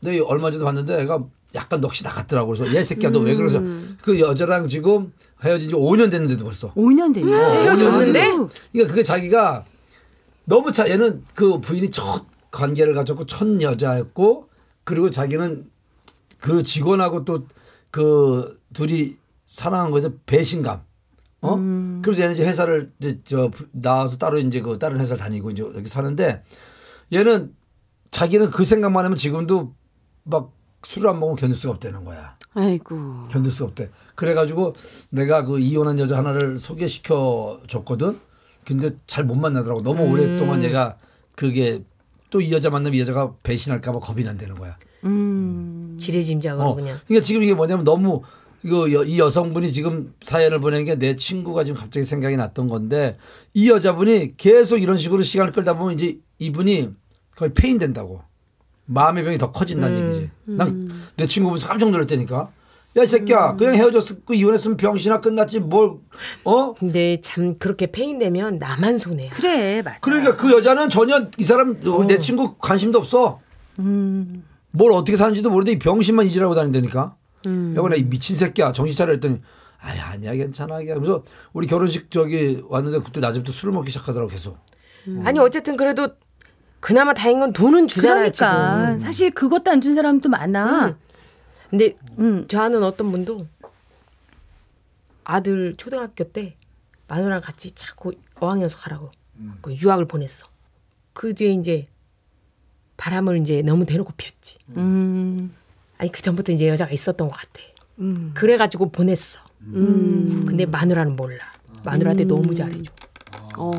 내 0.00 0.18
얼마 0.18 0.50
전에 0.50 0.64
봤는데 0.64 1.02
애가 1.02 1.22
약간 1.54 1.80
넋이 1.80 2.02
나갔더라고. 2.04 2.52
그래서 2.54 2.74
얘 2.74 2.82
새끼야 2.82 3.10
너 3.10 3.20
왜 3.20 3.34
그러서 3.36 3.60
그 4.02 4.18
여자랑 4.18 4.68
지금 4.68 5.12
헤어진 5.44 5.68
지 5.70 5.74
5년 5.76 6.10
됐는데도 6.10 6.44
벌써. 6.44 6.72
5년 6.74 7.14
됐네. 7.14 7.32
헤어졌는데? 7.32 8.20
그러니까 8.72 8.86
그게 8.88 9.02
자기가 9.02 9.64
너무 10.44 10.72
자 10.72 10.88
얘는 10.88 11.24
그 11.34 11.60
부인이 11.60 11.90
첫 11.92 12.24
관계를 12.50 12.94
가졌고 12.94 13.26
첫 13.26 13.60
여자였고 13.62 14.48
그리고 14.84 15.10
자기는 15.10 15.70
그 16.38 16.62
직원하고 16.62 17.24
또 17.24 17.46
그 17.90 18.60
둘이 18.72 19.16
사랑한 19.46 19.92
대한 19.94 20.20
배신감. 20.26 20.82
어? 21.42 21.56
그래서 22.02 22.22
얘는 22.22 22.34
이제 22.34 22.46
회사를 22.46 22.92
이제 23.00 23.20
저 23.24 23.50
나와서 23.72 24.18
따로 24.18 24.38
이제 24.38 24.60
그 24.60 24.78
다른 24.78 25.00
회사를 25.00 25.18
다니고 25.18 25.50
이제 25.50 25.62
여기 25.62 25.88
사는데 25.88 26.44
얘는 27.12 27.54
자기는 28.10 28.50
그 28.50 28.64
생각만 28.64 29.04
하면 29.04 29.16
지금도 29.16 29.74
막 30.24 30.52
술을 30.84 31.10
안 31.10 31.18
먹으면 31.18 31.36
견딜 31.36 31.56
수가 31.56 31.74
없다는 31.74 32.04
거야. 32.04 32.36
아이고. 32.52 33.28
견딜 33.30 33.50
수가 33.50 33.68
없대. 33.68 33.90
그래가지고 34.14 34.74
내가 35.10 35.44
그 35.44 35.58
이혼한 35.58 35.98
여자 35.98 36.18
하나를 36.18 36.58
소개시켜 36.58 37.60
줬거든. 37.68 38.18
근데 38.66 38.90
잘 39.06 39.24
못 39.24 39.34
만나더라고. 39.36 39.82
너무 39.82 40.02
오랫동안 40.04 40.62
얘가 40.62 40.96
그게 41.34 41.82
또 42.30 42.40
이 42.40 42.52
여자 42.52 42.70
만나면 42.70 42.96
이 42.96 43.00
여자가 43.00 43.34
배신할까봐 43.42 43.98
겁이 43.98 44.24
난다는 44.24 44.54
거야. 44.54 44.76
음. 45.04 45.96
지레짐작으로 46.00 46.68
어. 46.68 46.74
그냥. 46.74 46.98
그러니까 47.06 47.24
지금 47.24 47.42
이게 47.42 47.54
뭐냐면 47.54 47.84
너무 47.84 48.22
이거 48.62 48.92
여- 48.92 49.04
이 49.04 49.18
여성분이 49.18 49.72
지금 49.72 50.12
사연을 50.22 50.60
보낸 50.60 50.84
게 50.84 50.94
내 50.96 51.16
친구가 51.16 51.64
지금 51.64 51.80
갑자기 51.80 52.04
생각이 52.04 52.36
났던 52.36 52.68
건데 52.68 53.16
이 53.54 53.70
여자분이 53.70 54.36
계속 54.36 54.78
이런 54.78 54.98
식으로 54.98 55.22
시간을 55.22 55.52
끌다 55.52 55.76
보면 55.78 55.98
이제 55.98 56.18
이분이 56.38 56.90
거의 57.36 57.52
폐인 57.54 57.78
된다고. 57.78 58.22
마음의 58.86 59.22
병이 59.24 59.38
더 59.38 59.50
커진다는 59.52 60.08
얘기지. 60.10 60.30
난 60.44 60.90
내 61.16 61.26
친구 61.26 61.48
보면서 61.50 61.66
깜짝 61.68 61.90
놀랐다니까. 61.90 62.50
야, 62.96 63.02
이 63.04 63.06
새끼야. 63.06 63.54
그냥 63.56 63.74
헤어졌고 63.74 64.34
이혼했으면 64.34 64.76
병신아 64.76 65.20
끝났지 65.20 65.60
뭘, 65.60 65.98
어? 66.44 66.74
근데 66.74 67.20
참 67.20 67.56
그렇게 67.58 67.86
폐인되면 67.92 68.58
나만 68.58 68.98
손해야. 68.98 69.30
그래, 69.30 69.80
맞아. 69.82 69.98
그러니까 70.00 70.36
그 70.36 70.50
여자는 70.52 70.90
전혀 70.90 71.28
이 71.38 71.44
사람, 71.44 71.80
우리 71.84 72.06
내 72.08 72.18
친구 72.18 72.56
관심도 72.58 72.98
없어. 72.98 73.40
뭘 74.72 74.92
어떻게 74.92 75.16
사는지도 75.16 75.50
모르는데 75.50 75.72
이 75.72 75.78
병신만 75.78 76.26
이지라고 76.26 76.54
다닌다니까. 76.54 77.14
여보 77.76 77.88
나 77.88 77.94
이 77.96 78.02
미친 78.04 78.34
새끼야. 78.36 78.72
정신 78.72 78.96
차려 78.96 79.12
했더니 79.12 79.40
아야, 79.80 80.10
아니야, 80.12 80.32
괜찮아. 80.34 80.78
그래서 80.78 81.24
우리 81.52 81.66
결혼식 81.66 82.10
저기 82.10 82.62
왔는데 82.68 82.98
그때 83.04 83.20
낮에부터 83.20 83.52
술을 83.52 83.72
먹기 83.72 83.90
시작하더라고 83.90 84.28
계속. 84.30 84.58
아니 85.24 85.38
어쨌든 85.38 85.76
그래도 85.76 86.08
그나마 86.80 87.14
다행인 87.14 87.40
건 87.40 87.52
돈은 87.52 87.86
주잖아요 87.88 88.30
그러니까 88.32 88.86
지금. 88.86 88.98
사실 88.98 89.30
그것도 89.30 89.70
안 89.70 89.80
준 89.80 89.94
사람도 89.94 90.28
많아. 90.28 90.86
음. 90.88 90.94
근데 91.70 91.96
음. 92.18 92.46
저 92.48 92.60
아는 92.60 92.82
어떤 92.82 93.10
분도 93.12 93.46
아들 95.24 95.74
초등학교 95.76 96.24
때 96.24 96.56
마누라랑 97.08 97.40
같이 97.42 97.70
자꾸 97.72 98.12
어학연수 98.40 98.78
가라고 98.78 99.10
그 99.62 99.74
유학을 99.74 100.06
보냈어. 100.06 100.46
그 101.12 101.34
뒤에 101.34 101.52
이제 101.52 101.88
바람을 102.96 103.38
이제 103.38 103.62
너무 103.62 103.86
대놓고 103.86 104.12
피웠지. 104.16 104.58
음. 104.76 105.54
아니 105.98 106.10
그 106.12 106.20
전부터 106.22 106.52
이제 106.52 106.68
여자가 106.68 106.90
있었던 106.92 107.28
것 107.28 107.34
같아. 107.34 107.62
음. 108.00 108.32
그래가지고 108.34 108.90
보냈어. 108.90 109.40
음. 109.62 110.44
근데 110.46 110.66
마누라는 110.66 111.16
몰라. 111.16 111.44
마누라한테 111.84 112.24
너무 112.24 112.54
잘해줘. 112.54 112.92
어. 113.56 113.70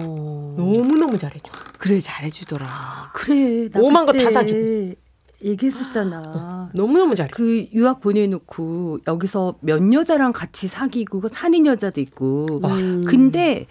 너무 0.57 0.97
너무 0.97 1.17
잘해줘. 1.17 1.51
그래 1.77 1.99
잘해주더라. 1.99 3.11
그래. 3.13 3.69
나 3.69 3.79
오만 3.79 4.05
거 4.05 4.11
다 4.13 4.29
사주고. 4.31 4.95
얘기했었잖아. 5.43 6.71
너무 6.73 6.97
너무 6.97 7.15
잘해. 7.15 7.29
그 7.33 7.67
유학 7.73 7.99
보내놓고 8.01 8.99
여기서 9.07 9.55
몇 9.61 9.81
여자랑 9.93 10.31
같이 10.31 10.67
사귀고 10.67 11.21
그 11.21 11.29
사는 11.29 11.65
여자도 11.65 12.01
있고. 12.01 12.61
음. 12.63 13.05
근데 13.05 13.67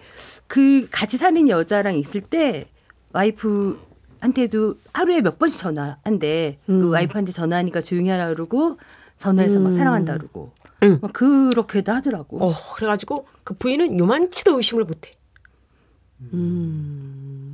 그 0.47 0.87
같이 0.91 1.17
사는 1.17 1.47
여자랑 1.47 1.97
있을 1.97 2.21
때 2.21 2.67
와이프 3.13 3.79
와이프한테도 4.21 4.75
하루에 4.93 5.21
몇 5.21 5.37
번씩 5.39 5.59
전화한대. 5.59 6.59
그 6.65 6.89
와이프한테 6.89 7.31
전화하니까 7.31 7.81
조용히 7.81 8.09
하라 8.09 8.29
그러고 8.29 8.77
전화해서 9.17 9.59
막 9.59 9.71
사랑한다 9.71 10.17
그러고. 10.17 10.51
응. 10.83 10.99
막 11.01 11.11
그렇게도 11.13 11.91
하더라고. 11.91 12.43
어, 12.43 12.53
그래가지고 12.75 13.25
그 13.43 13.53
부인은 13.55 13.99
요만치도 13.99 14.57
의심을 14.57 14.85
못해. 14.85 15.15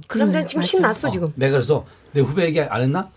그럼 0.07 0.31
난 0.31 0.45
지금 0.45 0.63
신났어 0.63 1.09
지금. 1.09 1.31
내가 1.35 1.53
그래서 1.53 1.85
내 2.11 2.21
후배 2.21 2.45
얘기 2.45 2.59
안 2.59 2.81
했나? 2.81 3.09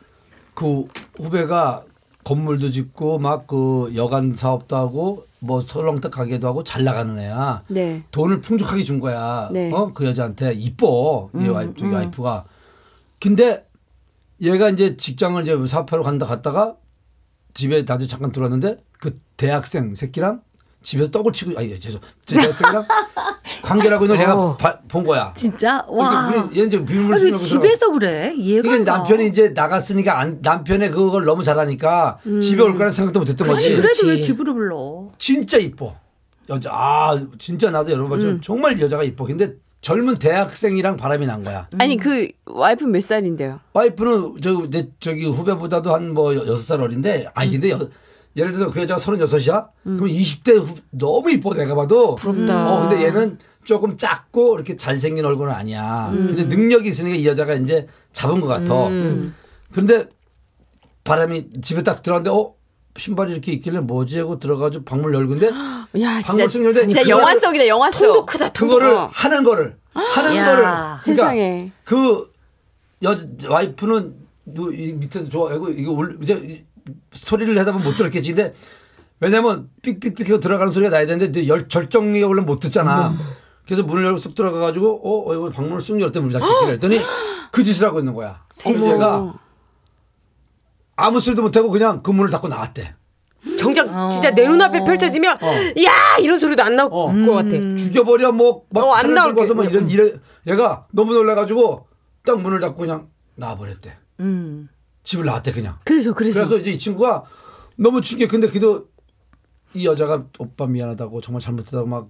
그 0.60 0.86
후배가 1.16 1.84
건물도 2.22 2.70
짓고 2.70 3.18
막 3.18 3.46
그 3.46 3.90
여관 3.96 4.32
사업도 4.32 4.76
하고 4.76 5.26
뭐 5.38 5.62
설렁탕 5.62 6.10
가게도 6.10 6.46
하고 6.46 6.62
잘 6.64 6.84
나가는 6.84 7.18
애야. 7.18 7.62
네. 7.68 8.02
돈을 8.10 8.42
풍족하게 8.42 8.84
준 8.84 9.00
거야. 9.00 9.48
네. 9.50 9.72
어? 9.72 9.90
그 9.94 10.04
여자한테 10.04 10.52
이뻐. 10.52 11.30
음, 11.34 11.40
이 11.40 11.48
와이프, 11.48 11.74
저기 11.78 11.90
와이프가. 11.92 12.44
근데 13.18 13.66
얘가 14.42 14.68
이제 14.68 14.98
직장을 14.98 15.42
이제 15.42 15.56
사업하러 15.66 16.02
간다 16.02 16.26
갔다가 16.26 16.76
집에 17.54 17.82
나중에 17.82 18.06
잠깐 18.06 18.30
들어왔는데 18.30 18.76
그 19.00 19.16
대학생 19.38 19.94
새끼랑 19.94 20.42
집에서 20.82 21.10
떡을 21.10 21.32
치고 21.32 21.58
아니 21.58 21.80
죄송 21.80 22.02
대학생이랑 22.26 22.86
관계를 23.70 23.94
하고 23.96 24.04
있는 24.06 24.16
걸 24.16 24.26
어. 24.26 24.28
내가 24.28 24.56
바- 24.56 24.78
본 24.88 25.04
거야. 25.04 25.32
진짜 25.36 25.84
와. 25.88 26.28
그러니까 26.28 26.56
얘는 26.56 26.68
이제 26.68 26.84
비밀을 26.84 27.14
아니, 27.14 27.38
집에서 27.38 27.90
그래? 27.92 28.32
이해가 28.36 28.68
이게 28.68 28.76
안 28.78 28.84
가. 28.84 28.96
남편이 28.98 29.26
이제 29.28 29.48
나갔으니까 29.50 30.18
안, 30.18 30.38
남편의 30.42 30.90
그걸 30.90 31.24
너무 31.24 31.42
잘하니까 31.44 32.18
집에 32.42 32.62
올 32.62 32.74
거라 32.76 32.90
생각도 32.90 33.20
못 33.20 33.28
했던 33.28 33.46
아니 33.46 33.54
거지. 33.54 33.68
그래도 33.70 33.82
그렇지. 33.82 34.06
왜 34.06 34.18
집으로 34.18 34.54
불러? 34.54 35.08
진짜 35.18 35.56
이뻐. 35.58 35.94
여자 36.48 36.70
아 36.72 37.20
진짜 37.38 37.70
나도 37.70 37.92
여러분 37.92 38.10
봤지만 38.10 38.40
정말 38.42 38.80
여자가 38.80 39.04
이뻐. 39.04 39.24
근데 39.24 39.52
젊은 39.82 40.16
대학생이랑 40.16 40.96
바람이 40.96 41.26
난 41.26 41.42
거야. 41.42 41.68
아니 41.78 41.96
그 41.96 42.28
와이프 42.46 42.84
몇 42.84 43.02
살인데요? 43.02 43.60
와이프는 43.72 44.34
저, 44.42 44.66
내, 44.68 44.88
저기 45.00 45.24
후배보다도 45.26 45.94
한 45.94 46.12
뭐 46.12 46.34
여섯 46.34 46.56
살 46.62 46.82
어린데 46.82 47.28
아니 47.34 47.52
근데 47.52 47.70
여, 47.70 47.78
예를 48.36 48.52
들어서 48.52 48.70
그 48.72 48.80
여자가 48.80 48.98
서른여섯이야? 48.98 49.68
그럼 49.84 49.98
20대 50.06 50.56
후, 50.58 50.74
너무 50.90 51.30
이뻐 51.30 51.54
내가 51.54 51.74
봐도. 51.74 52.14
부럽다. 52.16 52.68
어 52.74 52.88
근데 52.88 53.04
얘는 53.06 53.38
조금 53.70 53.96
작고 53.96 54.56
이렇게 54.56 54.76
잘생긴 54.76 55.24
얼굴은 55.24 55.52
아니야. 55.54 56.10
근데 56.12 56.42
능력이 56.42 56.88
있으니까 56.88 57.16
이 57.16 57.24
여자가 57.24 57.54
이제 57.54 57.86
잡은 58.12 58.40
것 58.40 58.48
같아. 58.48 58.88
근데 59.72 60.08
바람이 61.04 61.50
집에 61.62 61.84
딱 61.84 62.02
들어갔는데 62.02 62.36
어 62.36 62.52
신발이 62.98 63.30
이렇게 63.30 63.52
있길래 63.52 63.78
뭐지 63.78 64.18
하고 64.18 64.40
들어가지고 64.40 64.84
방문 64.84 65.14
열근데 65.14 65.50
방문 66.26 66.48
쑥 66.48 66.64
열는데 66.64 66.88
진짜 66.88 67.02
그 67.04 67.08
영화 67.10 67.38
속이다 67.38 67.68
영화 67.68 67.88
속. 67.92 68.00
통도 68.06 68.26
크다. 68.26 68.52
통도 68.52 68.74
그거를 68.74 68.92
어. 68.96 69.10
하는 69.12 69.44
거를 69.44 69.76
하는 69.94 70.34
야. 70.34 70.44
거를 70.46 71.00
세상에. 71.00 71.70
그 71.84 72.28
여, 73.04 73.16
와이프는 73.48 74.16
누, 74.46 74.74
이 74.74 74.94
밑에서 74.94 75.28
좋아하고 75.28 75.68
이거 75.70 75.92
올 75.92 76.18
이제 76.20 76.34
이 76.34 76.64
소리를 77.12 77.56
하다 77.56 77.70
보면 77.70 77.86
못 77.86 77.96
들었겠지 77.96 78.34
근데 78.34 78.52
왜냐면 79.20 79.70
삑삑삑 79.82 80.28
하고 80.28 80.40
들어가는 80.40 80.72
소리가 80.72 80.90
나야 80.90 81.06
되는데 81.06 81.46
열 81.46 81.68
절정리가 81.68 82.26
원래 82.26 82.42
못 82.42 82.58
듣잖아 82.58 83.14
그래서 83.70 83.84
문을 83.84 84.04
열고 84.04 84.18
쑥 84.18 84.34
들어가 84.34 84.58
가지고 84.58 85.00
어, 85.00 85.30
어 85.30 85.34
이거 85.36 85.48
방문을 85.48 85.80
쑥 85.80 86.00
열었더니 86.00 86.26
문이 86.26 86.40
닫혔길래 86.40 86.72
했더니 86.72 86.98
그 87.52 87.62
짓을 87.62 87.86
하고 87.86 88.00
있는 88.00 88.14
거야. 88.14 88.44
얘가 88.66 89.32
아무 90.96 91.20
소리도 91.20 91.42
못하고 91.42 91.70
그냥 91.70 92.02
그 92.02 92.10
문을 92.10 92.30
닫고 92.30 92.48
나왔대 92.48 92.96
정작 93.56 94.10
진짜 94.10 94.32
내 94.32 94.48
눈앞에 94.48 94.82
펼쳐지면 94.82 95.38
야 95.84 96.18
이런 96.20 96.40
소리도 96.40 96.64
안 96.64 96.74
나올 96.74 96.90
어. 96.92 97.12
것 97.12 97.32
같아. 97.32 97.50
죽여버려 97.76 98.32
뭐막 98.32 98.76
어, 98.76 98.92
안. 98.92 99.14
들고 99.14 99.38
와서 99.38 99.54
뭐 99.54 99.64
이런 99.64 99.88
이래 99.88 100.14
얘가 100.48 100.88
너무 100.90 101.14
놀라가지고 101.14 101.86
딱 102.26 102.40
문을 102.40 102.58
닫고 102.58 102.76
그냥 102.76 103.08
나와버렸대 103.36 103.96
음. 104.18 104.68
집을 105.04 105.26
나왔대 105.26 105.52
그냥 105.52 105.76
그래서 105.84 106.12
그래서. 106.12 106.40
그래서 106.40 106.56
이제 106.56 106.72
이 106.72 106.78
친구가 106.78 107.22
너무 107.76 108.00
충격. 108.00 108.30
근데 108.30 108.48
그래도 108.48 108.88
이 109.74 109.86
여자가 109.86 110.24
오빠 110.40 110.66
미안하다고 110.66 111.20
정말 111.20 111.40
잘못했다고 111.40 111.86
막 111.86 112.08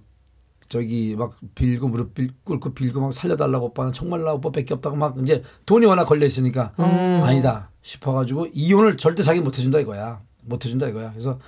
저기 0.71 1.17
막 1.17 1.33
빌고 1.53 1.89
무릎 1.89 2.13
빌, 2.13 2.29
꿇고 2.45 2.73
빌고 2.73 3.01
막 3.01 3.11
살려달라고 3.11 3.65
오빠는 3.67 3.91
정말 3.91 4.23
나 4.23 4.31
오빠밖에 4.31 4.73
없다고 4.73 4.95
막 4.95 5.17
이제 5.21 5.43
돈이 5.65 5.85
워낙 5.85 6.05
걸려 6.05 6.25
있으니까 6.25 6.71
아니다 6.77 7.71
싶어가지고 7.81 8.47
이혼을 8.53 8.95
절대 8.95 9.21
자기 9.21 9.41
못 9.41 9.57
해준다 9.57 9.81
이거야. 9.81 10.21
못 10.43 10.63
해준다 10.63 10.87
이거야. 10.87 11.11
그래서 11.11 11.39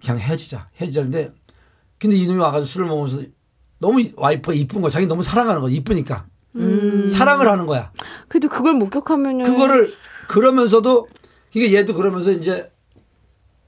그냥 0.00 0.20
헤어지자 0.20 0.68
헤어지자는데 0.76 1.32
근데 1.98 2.14
이놈이 2.14 2.38
와가지고 2.38 2.64
술을 2.66 2.86
먹으면서 2.86 3.22
너무 3.80 4.04
와이프가 4.14 4.54
이쁜 4.54 4.82
거야. 4.82 4.90
자기 4.90 5.06
너무 5.06 5.24
사랑하는 5.24 5.60
거야. 5.60 5.72
이쁘니까 5.72 6.28
사랑을 7.08 7.48
하는 7.48 7.66
거야. 7.66 7.90
그래도 8.28 8.48
그걸 8.48 8.74
목격하면은 8.74 9.46
그거를 9.46 9.90
그러면서도 10.28 11.08
이게 11.54 11.74
얘도 11.74 11.94
그러면서 11.94 12.30
이제 12.30 12.70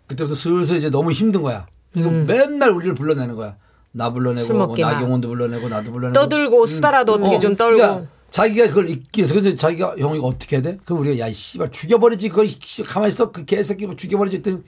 그때부터 0.07 0.37
슬슬 0.37 0.77
이제 0.77 0.91
너무 0.91 1.11
힘든 1.11 1.43
거야. 1.43 1.67
이거 1.97 2.09
맨날 2.09 2.71
우리를 2.71 2.95
불러내는 2.95 3.35
거야. 3.35 3.57
나술 3.97 4.15
불러내고 4.15 4.53
뭐. 4.53 4.77
나경원도 4.77 5.29
불러내고 5.29 5.69
나도 5.69 5.91
불러내고 5.91 6.13
떠들고 6.13 6.67
수다라도 6.67 7.15
어떻게 7.15 7.37
어, 7.37 7.41
좀 7.41 7.57
떨고. 7.57 7.77
그러니까 7.79 8.07
자기가 8.31 8.69
그걸 8.69 8.91
잊기 8.91 9.21
위해서 9.21 9.35
근데 9.35 9.57
자기가 9.57 9.97
형 9.99 10.15
이거 10.15 10.27
어떻게 10.27 10.57
해야 10.57 10.63
돼? 10.63 10.77
그럼 10.85 11.01
우리가 11.01 11.19
야이 11.19 11.33
씨발 11.33 11.71
죽여버리지 11.71 12.29
그거 12.29 12.45
씨, 12.45 12.83
가만히 12.83 13.11
있어 13.11 13.33
그 13.33 13.47
개새끼 13.47 13.87
뭐 13.87 13.97
죽여버리지 13.97 14.37
했더니 14.37 14.59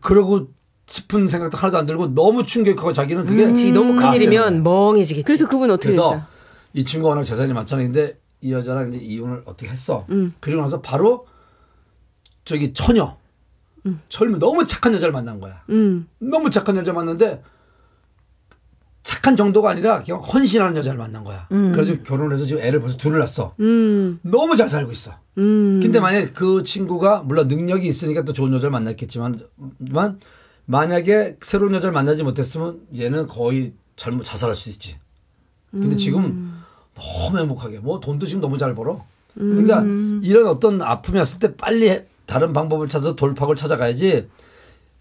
그러고 0.00 0.48
싶은 0.86 1.26
생각도 1.26 1.56
하나도 1.56 1.78
안 1.78 1.86
들고 1.86 2.14
너무 2.14 2.44
충격하고 2.46 2.92
자기는 2.92 3.26
그게 3.26 3.44
그렇지 3.44 3.72
너무 3.72 4.00
아, 4.00 4.10
큰일이면 4.10 4.62
멍해지겠지. 4.62 5.24
그래서 5.24 5.48
그분 5.48 5.70
어떻게 5.70 5.88
그래서 5.88 6.10
되죠? 6.10 6.24
이 6.74 6.84
친구가 6.84 7.10
워낙 7.10 7.24
재산이 7.24 7.52
많잖아요. 7.52 7.86
근데 7.86 8.18
이 8.40 8.52
여자랑 8.52 8.92
이제 8.92 9.04
이혼을 9.04 9.42
어떻게 9.46 9.68
했어. 9.70 10.06
그리고 10.40 10.60
나서 10.60 10.80
바로 10.80 11.26
저기 12.44 12.72
처녀. 12.72 13.16
젊은 14.08 14.38
너무 14.38 14.64
착한 14.66 14.94
여자를 14.94 15.12
만난 15.12 15.40
거야. 15.40 15.62
음. 15.68 16.06
너무 16.18 16.50
착한 16.50 16.76
여자 16.76 16.92
만났는데 16.92 17.42
착한 19.04 19.36
정도가 19.36 19.70
아니라 19.70 20.02
그냥 20.02 20.20
헌신하는 20.20 20.76
여자를 20.78 20.98
만난 20.98 21.22
거야. 21.24 21.46
그래서 21.72 22.02
결혼해서 22.02 22.46
지금 22.46 22.62
애를 22.62 22.80
벌써 22.80 22.96
둘을 22.96 23.18
낳았어. 23.18 23.54
음. 23.60 24.18
너무 24.22 24.56
잘 24.56 24.68
살고 24.68 24.90
있어. 24.92 25.12
음. 25.38 25.78
근데 25.82 26.00
만약에 26.00 26.30
그 26.30 26.62
친구가 26.64 27.20
물론 27.20 27.46
능력이 27.46 27.86
있으니까 27.86 28.22
또 28.24 28.32
좋은 28.32 28.52
여자를 28.52 28.70
만났겠지만 28.70 29.40
만 29.78 30.18
만약에 30.66 31.36
새로운 31.42 31.74
여자를 31.74 31.92
만나지 31.92 32.22
못했으면 32.22 32.80
얘는 32.96 33.28
거의 33.28 33.74
잘못 33.96 34.24
자살할 34.24 34.56
수 34.56 34.70
있지. 34.70 34.96
근데 35.70 35.96
지금 35.96 36.62
너무 36.94 37.38
행복하게 37.38 37.80
뭐 37.80 38.00
돈도 38.00 38.26
지금 38.26 38.40
너무 38.40 38.56
잘 38.58 38.74
벌어. 38.74 39.04
그러니까 39.34 39.82
이런 40.22 40.46
어떤 40.46 40.80
아픔이 40.80 41.18
왔을 41.18 41.40
때 41.40 41.54
빨리 41.56 41.88
해- 41.90 42.06
다른 42.24 42.52
방법을 42.54 42.88
찾아서 42.88 43.14
돌파구를 43.16 43.56
찾아가야지. 43.56 44.28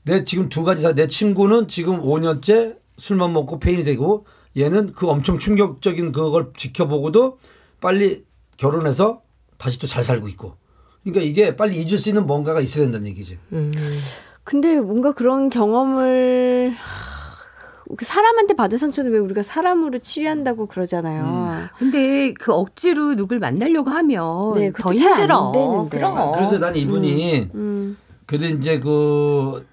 내 0.04 0.26
지금 0.26 0.50
두 0.50 0.64
가지 0.66 0.82
사, 0.82 0.92
내 0.94 1.08
친구는 1.08 1.70
지금 1.70 2.02
5년째 2.02 2.76
술만 2.98 3.34
먹고 3.34 3.60
페인이 3.60 3.84
되고 3.84 4.26
얘는 4.58 4.94
그 4.94 5.08
엄청 5.08 5.40
충격적인 5.40 6.12
그걸 6.12 6.52
지켜보고도 6.58 7.40
빨리 7.82 8.24
결혼해서 8.58 9.22
다시 9.58 9.80
또 9.80 9.88
잘 9.88 10.04
살고 10.04 10.28
있고. 10.30 10.56
그러니까 11.04 11.22
이게 11.24 11.56
빨리 11.56 11.78
잊을 11.82 11.98
수 11.98 12.10
있는 12.10 12.26
뭔가가 12.28 12.62
있어야 12.62 12.84
된다는 12.86 13.08
얘기지. 13.08 13.38
근데 14.44 14.80
뭔가 14.80 15.12
그런 15.14 15.50
경험을 15.50 16.74
사람한테 18.02 18.56
받은 18.56 18.78
상처는 18.78 19.12
왜 19.12 19.20
우리가 19.20 19.44
사람으로 19.44 20.00
치유한다고 20.00 20.68
그러잖아요. 20.68 21.68
근데 21.78 22.34
그 22.34 22.54
억지로 22.54 23.16
누굴 23.16 23.40
만나려고 23.40 23.90
하면 23.90 24.54
네, 24.54 24.72
더 24.72 24.94
힘들어. 24.94 25.52
되는데. 25.54 25.98
그럼. 25.98 26.32
그래서 26.34 26.60
난 26.60 26.76
이분이 26.76 27.50
음. 27.56 27.98
그래도 28.26 28.46
이제 28.56 28.80
그, 28.80 29.66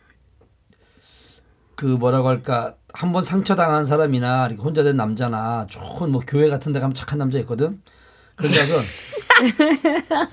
그 1.77 1.85
뭐라고 1.87 2.29
할까. 2.29 2.75
한번 2.93 3.23
상처당한 3.23 3.85
사람이나 3.85 4.47
이렇게 4.49 4.63
혼자 4.63 4.83
된 4.83 4.97
남자나 4.97 5.67
좋은 5.69 6.11
뭐 6.11 6.23
교회 6.27 6.49
같은 6.49 6.73
데 6.73 6.81
가면 6.81 6.95
착한 6.95 7.19
남자 7.19 7.39
있거든. 7.41 7.81
그래서 8.37 8.57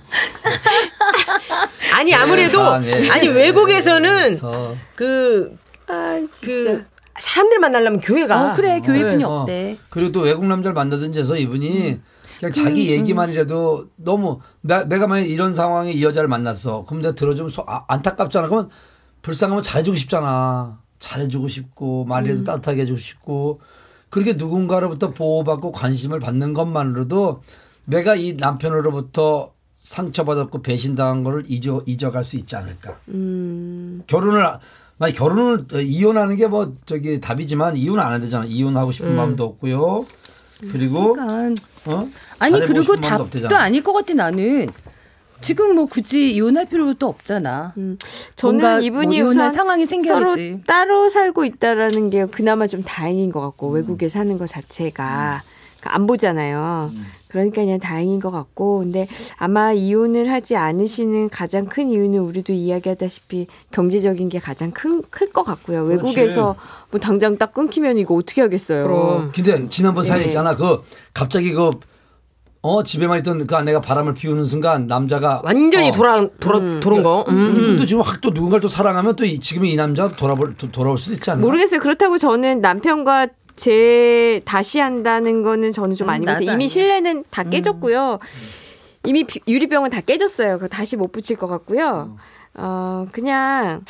아니 1.93 2.13
아무래도 2.15 2.63
세상에 2.63 3.09
아니 3.09 3.27
외국에서는 3.27 4.09
그래서 4.23 4.75
그 4.95 5.57
아, 5.87 6.19
그 6.41 6.85
사람들 7.19 7.59
만나려면 7.59 7.99
교회가 7.99 8.53
어, 8.53 8.55
그래 8.55 8.79
교회분이 8.81 9.23
어. 9.23 9.41
없대. 9.41 9.77
그리고 9.89 10.11
또 10.11 10.21
외국 10.21 10.45
남자를 10.45 10.73
만나든지 10.73 11.19
해서 11.19 11.35
이분이 11.35 11.91
음. 11.91 12.03
그냥 12.39 12.53
자기 12.53 12.91
얘기만이라도 12.91 13.87
너무 13.95 14.39
나, 14.61 14.83
내가 14.83 15.07
만약 15.07 15.27
이런 15.27 15.53
상황에 15.53 15.91
이 15.91 16.03
여자를 16.03 16.29
만났어. 16.29 16.85
그럼 16.85 17.01
내가 17.01 17.15
들어주면 17.15 17.49
소, 17.49 17.63
아, 17.67 17.85
안타깝잖아. 17.87 18.47
그러면 18.47 18.69
불쌍하면 19.21 19.63
잘해주고 19.63 19.97
싶잖아. 19.97 20.79
잘해주고 20.99 21.47
싶고 21.47 22.03
음. 22.03 22.09
말이라도 22.09 22.43
따뜻하게 22.43 22.81
해주고 22.83 22.97
싶고 22.99 23.61
그렇게 24.09 24.33
누군가로부터 24.33 25.11
보호받고 25.11 25.71
관심을 25.71 26.19
받는 26.19 26.53
것만으로도 26.53 27.41
내가 27.85 28.15
이 28.15 28.33
남편으로부터 28.33 29.51
상처받았고 29.79 30.61
배신당한 30.61 31.23
거를 31.23 31.43
잊어, 31.47 31.81
잊어갈 31.85 32.23
수 32.23 32.35
있지 32.35 32.55
않을까. 32.55 32.97
음. 33.09 34.01
결혼을 34.07 34.45
만약 34.97 35.13
결혼을 35.15 35.65
어, 35.73 35.79
이혼하는 35.79 36.35
게 36.37 36.47
뭐 36.47 36.75
저기 36.85 37.21
답이지만 37.21 37.77
이혼 37.77 37.99
안 37.99 38.11
해야 38.11 38.19
되잖아. 38.19 38.45
이혼하고 38.45 38.91
싶은 38.91 39.15
마음도 39.15 39.43
없고요. 39.45 40.05
그리고 40.71 41.13
그러니까 41.13 41.63
어? 41.85 42.09
아니 42.39 42.59
그리고 42.65 42.95
답도. 42.95 43.55
아닐 43.55 43.83
것 43.83 43.93
같아 43.93 44.13
나는. 44.15 44.67
지금 45.41 45.75
뭐 45.75 45.85
굳이 45.85 46.31
이혼할 46.31 46.65
필요도 46.65 47.07
없잖아. 47.07 47.73
저는 48.35 48.61
뭔가 48.61 48.79
이분이 48.79 49.05
뭐 49.05 49.15
이혼할 49.15 49.31
우선 49.31 49.49
상황이 49.49 49.85
서로 49.85 50.03
생겨야지. 50.35 50.61
따로 50.65 51.09
살고 51.09 51.45
있다라는 51.45 52.09
게 52.09 52.25
그나마 52.25 52.67
좀 52.67 52.83
다행인 52.83 53.31
것 53.31 53.39
음. 53.39 53.45
같고 53.45 53.69
외국에 53.69 54.09
사는 54.09 54.37
것 54.37 54.47
자체가 54.47 55.43
그안 55.79 56.07
보잖아요. 56.07 56.91
그러니까 57.27 57.61
그냥 57.61 57.79
다행인 57.79 58.19
것 58.19 58.31
같고 58.31 58.79
근데 58.79 59.07
아마 59.37 59.73
이혼을 59.73 60.31
하지 60.31 60.55
않으시는 60.55 61.29
가장 61.29 61.65
큰 61.65 61.89
이유는 61.91 62.19
우리도 62.19 62.53
이야기하다시피 62.53 63.47
경제적인 63.71 64.29
게 64.29 64.39
가장 64.39 64.71
큰클것 64.71 65.45
같고요. 65.45 65.83
외국에서 65.83 66.55
뭐 66.89 66.99
당장 66.99 67.37
딱 67.37 67.53
끊기면 67.53 67.97
이거 67.97 68.15
어떻게 68.15 68.41
하겠어요. 68.41 68.87
그럼. 68.87 69.31
근데 69.35 69.67
지난번 69.69 70.03
사연 70.03 70.21
네. 70.21 70.27
있잖아. 70.27 70.55
그 70.55 70.81
갑자기 71.13 71.51
그 71.53 71.69
어, 72.61 72.83
집에만 72.83 73.19
있던 73.19 73.47
그 73.47 73.55
아내가 73.55 73.79
바람을 73.81 74.13
피우는 74.13 74.43
순간 74.45 74.87
남자가 74.87 75.41
완전히 75.43 75.89
어, 75.89 75.91
돌아 75.91 76.27
돌아 76.39 76.59
돌은 76.79 77.03
거. 77.03 77.23
음. 77.29 77.51
이분도 77.51 77.85
지금 77.85 78.01
확 78.01 78.19
또 78.19 78.31
누군가를 78.31 78.61
또 78.61 78.67
사랑하면 78.67 79.15
또 79.15 79.23
이- 79.25 79.39
지금 79.39 79.63
이 79.65 79.75
남자 79.75 80.09
돌아볼 80.15 80.55
또 80.57 80.71
돌아올 80.71 80.97
수도 80.97 81.13
있지 81.13 81.29
않나? 81.31 81.41
모르겠어요. 81.41 81.79
그렇다고 81.79 82.17
저는 82.17 82.61
남편과 82.61 83.27
제 83.55 84.41
다시 84.45 84.79
한다는 84.79 85.43
거는 85.43 85.71
저는 85.71 85.95
좀 85.95 86.07
음, 86.07 86.09
아닌 86.09 86.25
것 86.25 86.31
같아요. 86.33 86.45
이미 86.47 86.53
아니야. 86.53 86.67
신뢰는 86.67 87.23
다 87.29 87.43
깨졌고요. 87.43 88.19
이미 89.05 89.23
비- 89.23 89.39
유리병은 89.47 89.89
다 89.91 90.01
깨졌어요. 90.01 90.55
그거 90.55 90.67
다시 90.67 90.97
못 90.97 91.11
붙일 91.11 91.37
것 91.37 91.47
같고요. 91.47 92.17
어, 92.55 93.07
그냥 93.11 93.83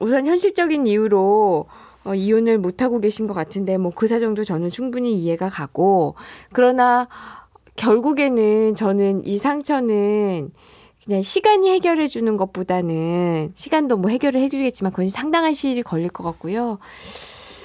우선 0.00 0.26
현실적인 0.26 0.86
이유로 0.86 1.66
어, 2.04 2.14
이혼을 2.14 2.58
못 2.58 2.80
하고 2.82 3.00
계신 3.00 3.26
것 3.26 3.34
같은데 3.34 3.76
뭐 3.76 3.90
그 3.94 4.06
사정도 4.06 4.44
저는 4.44 4.70
충분히 4.70 5.14
이해가 5.18 5.48
가고 5.48 6.14
그러나 6.52 7.08
결국에는 7.76 8.74
저는 8.74 9.26
이 9.26 9.38
상처는 9.38 10.50
그냥 11.04 11.22
시간이 11.22 11.70
해결해 11.70 12.06
주는 12.06 12.36
것보다는 12.36 13.52
시간도 13.54 13.98
뭐 13.98 14.10
해결을 14.10 14.40
해주겠지만 14.40 14.92
그건 14.92 15.08
상당한 15.08 15.52
시일이 15.52 15.82
걸릴 15.82 16.08
것 16.08 16.24
같고요. 16.24 16.78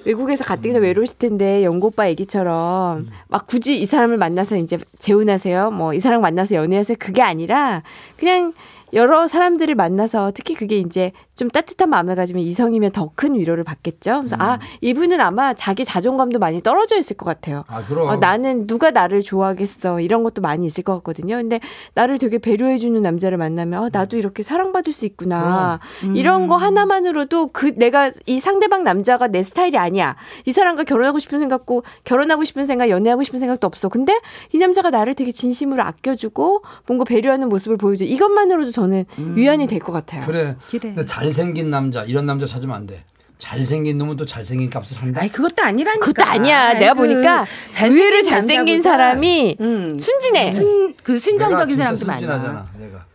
외국에서 0.05 0.43
가뜩이나 0.43 0.79
외로우실 0.79 1.17
텐데 1.17 1.63
영고 1.63 1.87
오빠 1.87 2.09
얘기처럼 2.09 3.09
막 3.27 3.47
굳이 3.47 3.79
이 3.79 3.85
사람을 3.85 4.17
만나서 4.17 4.57
이제 4.57 4.77
재혼하세요. 4.99 5.71
뭐 5.71 5.93
이 5.93 5.99
사람 5.99 6.21
만나서 6.21 6.55
연애하세요. 6.55 6.97
그게 6.99 7.21
아니라 7.21 7.83
그냥 8.17 8.53
여러 8.93 9.27
사람들을 9.27 9.75
만나서 9.75 10.31
특히 10.33 10.55
그게 10.55 10.77
이제 10.77 11.11
좀 11.35 11.49
따뜻한 11.49 11.89
마음을 11.89 12.15
가지면 12.15 12.43
이성이면 12.43 12.91
더 12.91 13.09
큰 13.15 13.33
위로를 13.35 13.63
받겠죠. 13.65 14.19
그래서 14.19 14.35
아 14.39 14.59
이분은 14.81 15.19
아마 15.19 15.53
자기 15.53 15.83
자존감도 15.83 16.39
많이 16.39 16.61
떨어져 16.61 16.97
있을 16.97 17.17
것 17.17 17.25
같아요. 17.25 17.63
아, 17.67 17.83
그럼. 17.83 18.07
어, 18.07 18.15
나는 18.15 18.65
누가 18.67 18.91
나를 18.91 19.21
좋아하겠어 19.23 19.99
이런 19.99 20.23
것도 20.23 20.41
많이 20.41 20.65
있을 20.65 20.83
것 20.83 20.93
같거든요. 20.95 21.35
근데 21.35 21.59
나를 21.95 22.17
되게 22.17 22.37
배려해 22.37 22.77
주는 22.77 23.01
남자를 23.01 23.37
만나면 23.37 23.83
어, 23.83 23.89
나도 23.91 24.15
이렇게 24.17 24.41
사랑받을 24.43 24.93
수 24.93 25.05
있구나 25.05 25.79
이런 26.15 26.47
거 26.47 26.55
하나만으로도 26.55 27.47
그 27.47 27.73
내가 27.75 28.11
이 28.25 28.39
상대방 28.39 28.83
남자가 28.83 29.27
내 29.27 29.43
스타일이 29.43 29.77
아니야. 29.77 30.15
이 30.45 30.51
사람과 30.51 30.83
결혼하고 30.83 31.19
싶은 31.19 31.39
생각고 31.39 31.83
결혼하고 32.05 32.43
싶은 32.45 32.65
생각, 32.65 32.89
연애하고 32.89 33.23
싶은 33.23 33.39
생각도 33.39 33.67
없어. 33.67 33.89
근데 33.89 34.17
이 34.53 34.57
남자가 34.59 34.91
나를 34.91 35.13
되게 35.13 35.31
진심으로 35.31 35.81
아껴주고 35.83 36.63
뭔가 36.87 37.03
배려하는 37.05 37.49
모습을 37.49 37.75
보여줘. 37.77 38.05
이것만으로도 38.05 38.71
저는 38.79 39.05
위안이 39.35 39.67
될 39.67 39.79
것 39.79 39.91
같아요. 39.91 40.21
그래. 40.25 40.55
그래. 40.69 40.93
잘생긴 41.05 41.69
남자 41.69 42.03
이런 42.03 42.25
남자 42.25 42.45
찾으면 42.45 42.75
안 42.75 42.87
돼. 42.87 43.03
잘생긴 43.37 43.97
놈은 43.97 44.17
또 44.17 44.25
잘생긴 44.25 44.69
값을 44.69 44.97
한다. 45.01 45.21
아니 45.21 45.31
그것도 45.31 45.63
아니라니까. 45.63 46.05
그것도 46.05 46.25
아니야. 46.27 46.73
내가 46.73 46.93
그 46.93 46.99
보니까 46.99 47.45
잘생긴 47.71 47.97
의외로 47.97 48.21
잘생긴 48.21 48.81
사람이 48.81 49.57
음. 49.61 49.97
순진해. 49.97 50.53
순, 50.53 50.93
그 51.03 51.17
순정적인 51.19 51.75
사람도 51.77 52.05
많아. 52.05 52.19
순진하잖아. 52.19 52.67
내가. 52.79 53.05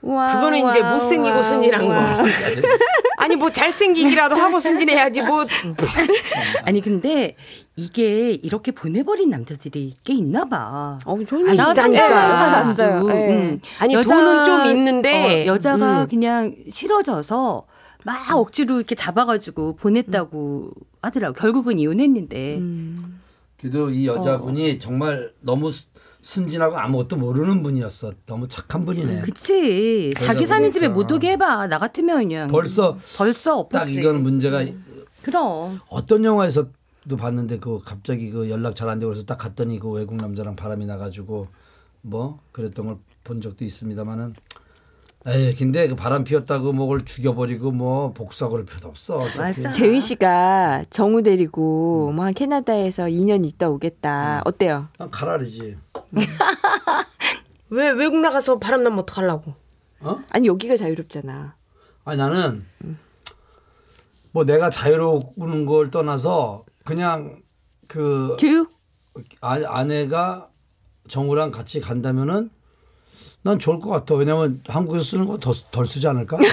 와, 0.00 0.34
그거는 0.36 0.70
이제 0.70 0.80
와, 0.80 0.94
못생기고 0.94 1.36
와, 1.36 1.42
순진한 1.42 1.86
와. 1.86 2.16
거. 2.16 2.22
아니 3.28 3.36
뭐 3.36 3.50
잘생기기라도 3.52 4.36
하고 4.36 4.58
순진해야지 4.58 5.20
뭐. 5.22 5.44
아니 6.64 6.80
근데 6.80 7.36
이게 7.76 8.30
이렇게 8.32 8.72
보내버린 8.72 9.28
남자들이 9.28 9.92
꽤 10.02 10.14
있나 10.14 10.46
봐. 10.46 10.98
어, 11.04 11.24
저는 11.24 11.50
아, 11.50 11.54
나 11.54 11.72
있다니까. 11.72 12.74
네. 12.74 12.84
음. 13.36 13.60
아니, 13.78 13.94
돈은 13.94 14.44
좀 14.44 14.66
있는데. 14.66 15.42
어, 15.42 15.54
여자가 15.54 16.02
음. 16.02 16.08
그냥 16.08 16.54
싫어져서 16.70 17.66
막 18.04 18.34
억지로 18.34 18.76
이렇게 18.78 18.94
잡아가지고 18.94 19.76
보냈다고 19.76 20.70
하더라고. 21.02 21.34
결국은 21.34 21.78
이혼했는데. 21.78 22.56
음. 22.56 23.20
그래도 23.60 23.90
이 23.90 24.06
여자분이 24.06 24.78
정말 24.78 25.32
너무 25.40 25.70
수- 25.70 25.86
순진하고 26.20 26.76
아무것도 26.76 27.16
모르는 27.16 27.62
분이었어. 27.62 28.12
너무 28.26 28.48
착한 28.48 28.84
분이네. 28.84 29.20
그치. 29.22 30.10
자기 30.16 30.46
사는 30.46 30.70
집에 30.70 30.88
그러니까. 30.88 31.02
못 31.08 31.16
오게 31.16 31.32
해봐. 31.32 31.66
나 31.68 31.78
같으면 31.78 32.18
그냥. 32.18 32.48
벌써 32.48 32.96
벌써 33.16 33.68
딱 33.70 33.82
엎었지. 33.82 34.00
이거는 34.00 34.22
문제가 34.22 34.64
그럼. 35.22 35.80
어떤 35.88 36.24
영화에서 36.24 36.66
도 37.08 37.16
봤는데 37.16 37.58
그 37.58 37.78
갑자기 37.82 38.30
그 38.30 38.50
연락 38.50 38.76
잘 38.76 38.88
안 38.88 38.98
되고 38.98 39.08
그래서 39.10 39.24
딱 39.24 39.38
갔더니 39.38 39.78
그 39.78 39.88
외국 39.88 40.16
남자랑 40.16 40.56
바람이 40.56 40.84
나가지고 40.86 41.48
뭐 42.02 42.40
그랬던 42.52 42.86
걸 42.86 42.98
본 43.24 43.42
적도 43.42 43.62
있습니다만은 43.66 44.34
에이 45.26 45.54
근데 45.56 45.88
그 45.88 45.96
바람 45.96 46.24
피웠다고 46.24 46.72
뭐를 46.72 47.04
죽여버리고 47.04 47.72
뭐 47.72 48.12
복수하고 48.12 48.52
그럴 48.52 48.64
필요도 48.66 48.88
없어. 48.88 49.16
어차피. 49.16 49.38
맞아. 49.38 49.70
재은 49.70 50.00
씨가 50.00 50.84
정우 50.90 51.22
데리고 51.22 52.12
뭐 52.12 52.24
한 52.24 52.32
캐나다에서 52.34 53.04
2년 53.04 53.44
있다 53.44 53.68
오겠다. 53.68 54.42
어때요? 54.44 54.88
그냥 54.96 55.10
가라리지. 55.10 55.76
왜 57.70 57.90
외국 57.90 58.18
나가서 58.20 58.58
바람 58.58 58.82
나면 58.82 59.00
어떡하려고. 59.00 59.54
어? 60.00 60.20
아니 60.30 60.46
여기가 60.48 60.76
자유롭잖아. 60.76 61.54
아니 62.04 62.16
나는 62.18 62.64
뭐 64.30 64.44
내가 64.44 64.70
자유로운 64.70 65.66
걸 65.66 65.90
떠나서 65.90 66.64
그냥 66.84 67.42
그 67.88 68.36
교육? 68.38 68.70
아, 69.40 69.60
아내가 69.66 70.48
정우랑 71.08 71.50
같이 71.50 71.80
간다면은 71.80 72.50
난 73.42 73.58
좋을 73.58 73.80
것 73.80 73.90
같아. 73.90 74.14
왜냐면 74.14 74.60
한국에서 74.68 75.04
쓰는 75.04 75.26
거더덜 75.26 75.86
쓰지 75.86 76.06
않을까? 76.06 76.36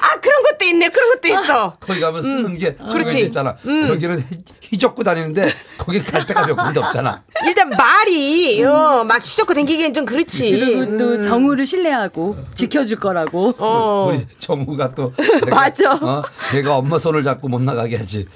아 0.00 0.20
그런 0.20 0.42
것도 0.44 1.28
있네. 1.28 1.43
것도 1.54 1.58
있어. 1.58 1.76
거기 1.80 2.00
가면 2.00 2.22
쓰는 2.22 2.58
게 2.58 2.74
그렇지. 2.74 2.90
정해져 3.10 3.18
있잖아. 3.26 3.56
여기는 3.88 4.20
휘- 4.20 4.36
휘젓고 4.70 5.04
다니는데 5.04 5.52
거기 5.78 6.02
갈 6.02 6.26
데가 6.26 6.46
몇 6.46 6.56
군데 6.56 6.80
없잖아. 6.80 7.22
일단 7.46 7.70
말이 7.70 8.62
어, 8.64 9.04
막 9.06 9.22
휘젓고 9.22 9.54
다니기엔 9.54 9.94
좀 9.94 10.04
그렇지. 10.04 10.50
그리고 10.50 10.96
또 10.98 11.20
정우를 11.20 11.64
신뢰하고 11.66 12.36
지켜줄 12.54 12.98
거라고. 12.98 13.54
어. 13.58 14.10
우리 14.10 14.26
정우가 14.38 14.94
또 14.94 15.12
내가, 15.44 15.56
맞아. 15.56 15.92
어? 15.94 16.22
내가 16.52 16.76
엄마 16.76 16.98
손을 16.98 17.22
잡고 17.22 17.48
못 17.48 17.60
나가게 17.62 17.96
하지. 17.96 18.26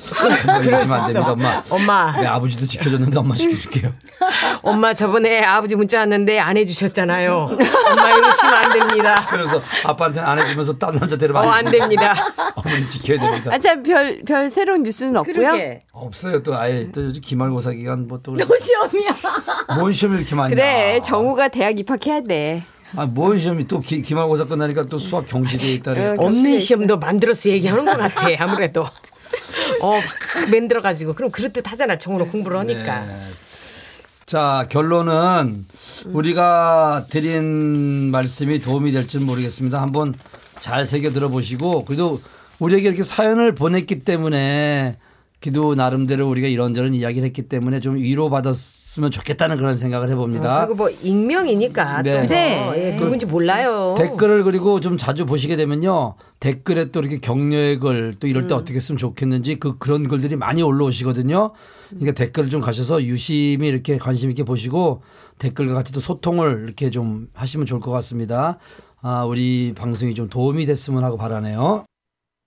뭐 0.46 0.56
이러시면 0.62 0.92
안 1.00 1.12
됩니다, 1.12 1.32
엄마. 1.32 1.62
엄마. 1.70 2.12
내 2.20 2.26
아버지도 2.26 2.66
지켜줬는데 2.66 3.18
엄마 3.18 3.34
지켜줄게요. 3.34 3.92
엄마 4.62 4.92
저번에 4.94 5.42
아버지 5.42 5.74
문자 5.76 5.98
왔는데 6.00 6.38
안 6.38 6.56
해주셨잖아요. 6.56 7.50
엄마 7.90 8.10
이러시면 8.12 8.54
안 8.54 8.72
됩니다. 8.78 9.14
그래서 9.30 9.62
아빠한테는 9.84 10.28
안 10.28 10.38
해주면서 10.38 10.78
딴 10.78 10.94
남자 10.96 11.14
어 11.14 11.18
데려가. 11.18 11.54
안 11.54 11.64
됩니다. 11.64 12.14
어머니 12.54 12.88
지켜 12.88 13.07
야 13.14 13.20
됩니다. 13.20 13.50
아참 13.52 13.82
별 13.82 14.22
별 14.24 14.50
새로운 14.50 14.82
뉴스는 14.82 15.16
없고요. 15.16 15.34
그러게. 15.34 15.82
없어요. 15.92 16.42
또 16.42 16.56
아예 16.56 16.86
또 16.92 17.04
요즘 17.04 17.20
기말고사 17.20 17.72
기간 17.72 18.06
뭐또 18.08 18.36
또 18.36 18.58
시험이야. 18.58 19.16
뭔 19.78 19.92
시험이 19.92 20.18
이렇게 20.18 20.34
많이 20.34 20.54
그래 20.54 20.98
나. 20.98 21.04
정우가 21.04 21.48
대학 21.48 21.78
입학해야 21.78 22.22
돼. 22.22 22.64
아, 22.96 23.04
뭔 23.06 23.38
시험이 23.38 23.66
또 23.68 23.80
기, 23.80 24.00
기말고사 24.02 24.44
끝나니까 24.46 24.84
또 24.84 24.98
수학 24.98 25.26
경시대에 25.26 25.72
있다래. 25.74 26.06
어, 26.06 26.14
없는 26.18 26.58
시험도 26.58 26.98
만들어서 26.98 27.50
얘기하는 27.50 27.84
것 27.84 27.96
같아. 27.98 28.28
아무래도. 28.38 28.82
어, 29.82 29.92
막 29.92 30.50
만들어 30.50 30.80
가지고. 30.80 31.12
그럼 31.12 31.30
그럴듯 31.30 31.70
하잖아. 31.70 31.96
정으로 31.98 32.26
공부를 32.26 32.58
하니까. 32.60 33.04
네. 33.04 33.14
자, 34.24 34.66
결론은 34.70 35.64
우리가 36.12 37.04
드린 37.10 38.10
말씀이 38.10 38.58
도움이 38.60 38.92
될지 38.92 39.18
모르겠습니다. 39.18 39.80
한번 39.80 40.14
잘 40.60 40.86
새겨 40.86 41.10
들어보시고 41.12 41.84
그래도 41.84 42.20
우리에게 42.60 42.88
이렇게 42.88 43.02
사연을 43.02 43.54
보냈기 43.54 44.00
때문에 44.00 44.96
기도 45.40 45.76
나름대로 45.76 46.28
우리가 46.28 46.48
이런저런 46.48 46.94
이야기를 46.94 47.24
했기 47.24 47.42
때문에 47.42 47.78
좀 47.78 47.94
위로받았으면 47.94 49.12
좋겠다는 49.12 49.56
그런 49.56 49.76
생각을 49.76 50.10
해봅니다. 50.10 50.66
그리고 50.66 50.74
뭐 50.74 50.90
익명이니까 50.90 52.02
네. 52.02 52.22
또 52.22 52.26
그래. 52.26 52.64
뭐, 52.64 52.76
예, 52.76 52.96
누군지 52.96 53.24
몰라요. 53.24 53.94
댓글을 53.96 54.42
그리고 54.42 54.80
좀 54.80 54.98
자주 54.98 55.26
보시게 55.26 55.54
되면요. 55.54 56.14
댓글에 56.40 56.90
또 56.90 56.98
이렇게 56.98 57.18
격려의 57.18 57.78
글 57.78 58.16
또 58.18 58.26
이럴 58.26 58.48
때 58.48 58.54
음. 58.54 58.58
어떻게 58.58 58.74
했으면 58.74 58.98
좋겠는지 58.98 59.60
그 59.60 59.78
그런 59.78 60.08
글들이 60.08 60.34
많이 60.34 60.60
올라오시거든요. 60.60 61.52
그러니까 61.90 62.12
댓글을 62.12 62.50
좀 62.50 62.60
가셔서 62.60 63.04
유심히 63.04 63.68
이렇게 63.68 63.96
관심 63.96 64.30
있게 64.30 64.42
보시고 64.42 65.02
댓글과 65.38 65.72
같이 65.74 65.92
또 65.92 66.00
소통을 66.00 66.64
이렇게 66.64 66.90
좀 66.90 67.28
하시면 67.34 67.64
좋을 67.66 67.80
것 67.80 67.92
같습니다. 67.92 68.58
아, 69.02 69.22
우리 69.22 69.72
방송이 69.76 70.14
좀 70.14 70.28
도움이 70.28 70.66
됐으면 70.66 71.04
하고 71.04 71.16
바라네요. 71.16 71.84